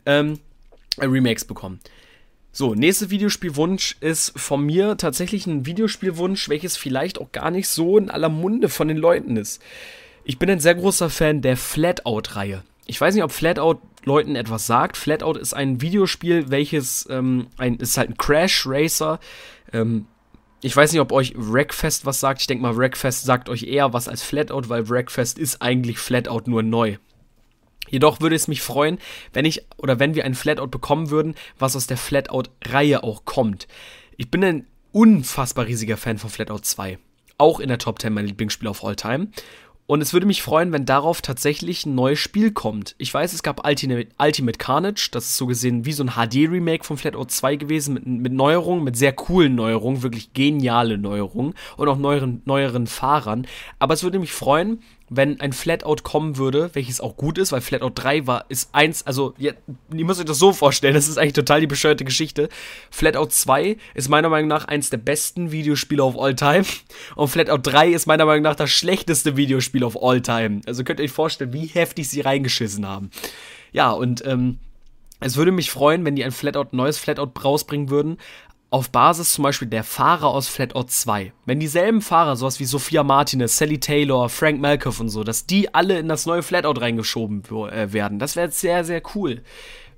[0.07, 0.39] Ähm,
[0.99, 1.81] äh, Remakes bekommen.
[2.53, 7.97] So, nächster Videospielwunsch ist von mir tatsächlich ein Videospielwunsch, welches vielleicht auch gar nicht so
[7.97, 9.63] in aller Munde von den Leuten ist.
[10.25, 12.65] Ich bin ein sehr großer Fan der Flatout-Reihe.
[12.87, 14.97] Ich weiß nicht, ob Flatout Leuten etwas sagt.
[14.97, 19.21] Flatout ist ein Videospiel, welches ähm, ein, ist halt ein Crash Racer.
[19.73, 20.07] Ähm,
[20.61, 22.41] ich weiß nicht, ob euch Wreckfest was sagt.
[22.41, 26.43] Ich denke mal, Wreckfest sagt euch eher was als Flatout, weil Wreckfest ist eigentlich Flatout
[26.47, 26.97] nur neu.
[27.89, 28.99] Jedoch würde es mich freuen,
[29.33, 33.67] wenn ich oder wenn wir ein Flatout bekommen würden, was aus der Flatout-Reihe auch kommt.
[34.17, 36.99] Ich bin ein unfassbar riesiger Fan von Flatout 2.
[37.39, 39.29] Auch in der Top 10 mein Lieblingsspiel auf All Time.
[39.91, 42.95] Und es würde mich freuen, wenn darauf tatsächlich ein neues Spiel kommt.
[42.99, 46.85] Ich weiß, es gab Ultimate, Ultimate Carnage, das ist so gesehen wie so ein HD-Remake
[46.85, 51.89] von Flatout 2 gewesen, mit, mit Neuerungen, mit sehr coolen Neuerungen, wirklich geniale Neuerungen und
[51.89, 53.49] auch neueren, neueren Fahrern.
[53.81, 57.61] Aber es würde mich freuen, wenn ein Flatout kommen würde, welches auch gut ist, weil
[57.61, 59.53] Flatout 3 war, ist eins, also, ja,
[59.93, 62.49] ihr müsst euch das so vorstellen, das ist eigentlich total die bescheuerte Geschichte.
[62.91, 66.65] Flatout 2 ist meiner Meinung nach eins der besten Videospiele of all time
[67.17, 70.61] und Flatout 3 ist meiner Meinung nach das schlechteste Videospiel of all time.
[70.67, 73.11] Also könnt ihr euch vorstellen, wie heftig sie reingeschissen haben.
[73.73, 74.59] Ja, und, ähm,
[75.23, 78.17] es würde mich freuen, wenn die ein Flatout, neues Flatout rausbringen würden,
[78.71, 83.03] auf Basis zum Beispiel der Fahrer aus Flatout 2, wenn dieselben Fahrer, sowas wie Sophia
[83.03, 87.43] Martinez, Sally Taylor, Frank Malkoff und so, dass die alle in das neue Flatout reingeschoben
[87.71, 89.43] äh, werden, das wäre sehr, sehr cool.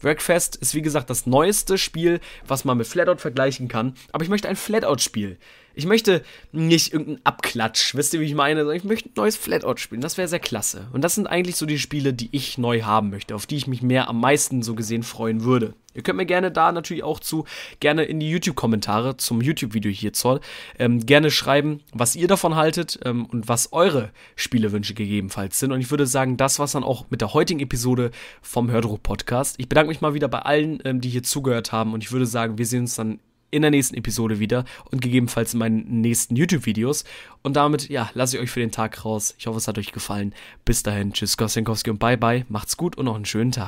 [0.01, 4.31] Wreckfest ist wie gesagt das neueste Spiel, was man mit Flatout vergleichen kann, aber ich
[4.31, 5.39] möchte ein Flatout-Spiel.
[5.75, 8.75] Ich möchte nicht irgendeinen Abklatsch, wisst ihr, wie ich meine?
[8.75, 10.01] Ich möchte ein neues Flatout spielen.
[10.01, 10.89] Das wäre sehr klasse.
[10.93, 13.67] Und das sind eigentlich so die Spiele, die ich neu haben möchte, auf die ich
[13.67, 15.75] mich mehr am meisten so gesehen freuen würde.
[15.95, 17.45] Ihr könnt mir gerne da natürlich auch zu,
[17.81, 20.41] gerne in die YouTube-Kommentare zum YouTube-Video hier zoll,
[20.79, 25.73] ähm, gerne schreiben, was ihr davon haltet ähm, und was eure Spielewünsche gegebenenfalls sind.
[25.73, 28.11] Und ich würde sagen, das war's dann auch mit der heutigen Episode
[28.41, 29.57] vom Hördruck-Podcast.
[29.59, 32.27] Ich bedanke mich mal wieder bei allen, ähm, die hier zugehört haben und ich würde
[32.27, 33.21] sagen, wir sehen uns dann
[33.53, 37.05] in der nächsten Episode wieder und gegebenenfalls in meinen nächsten YouTube-Videos.
[37.43, 39.37] Und damit, ja, lasse ich euch für den Tag raus.
[39.39, 40.35] Ich hoffe, es hat euch gefallen.
[40.65, 42.45] Bis dahin, tschüss, Gosenkowski und bye bye.
[42.49, 43.61] Macht's gut und noch einen schönen Tag.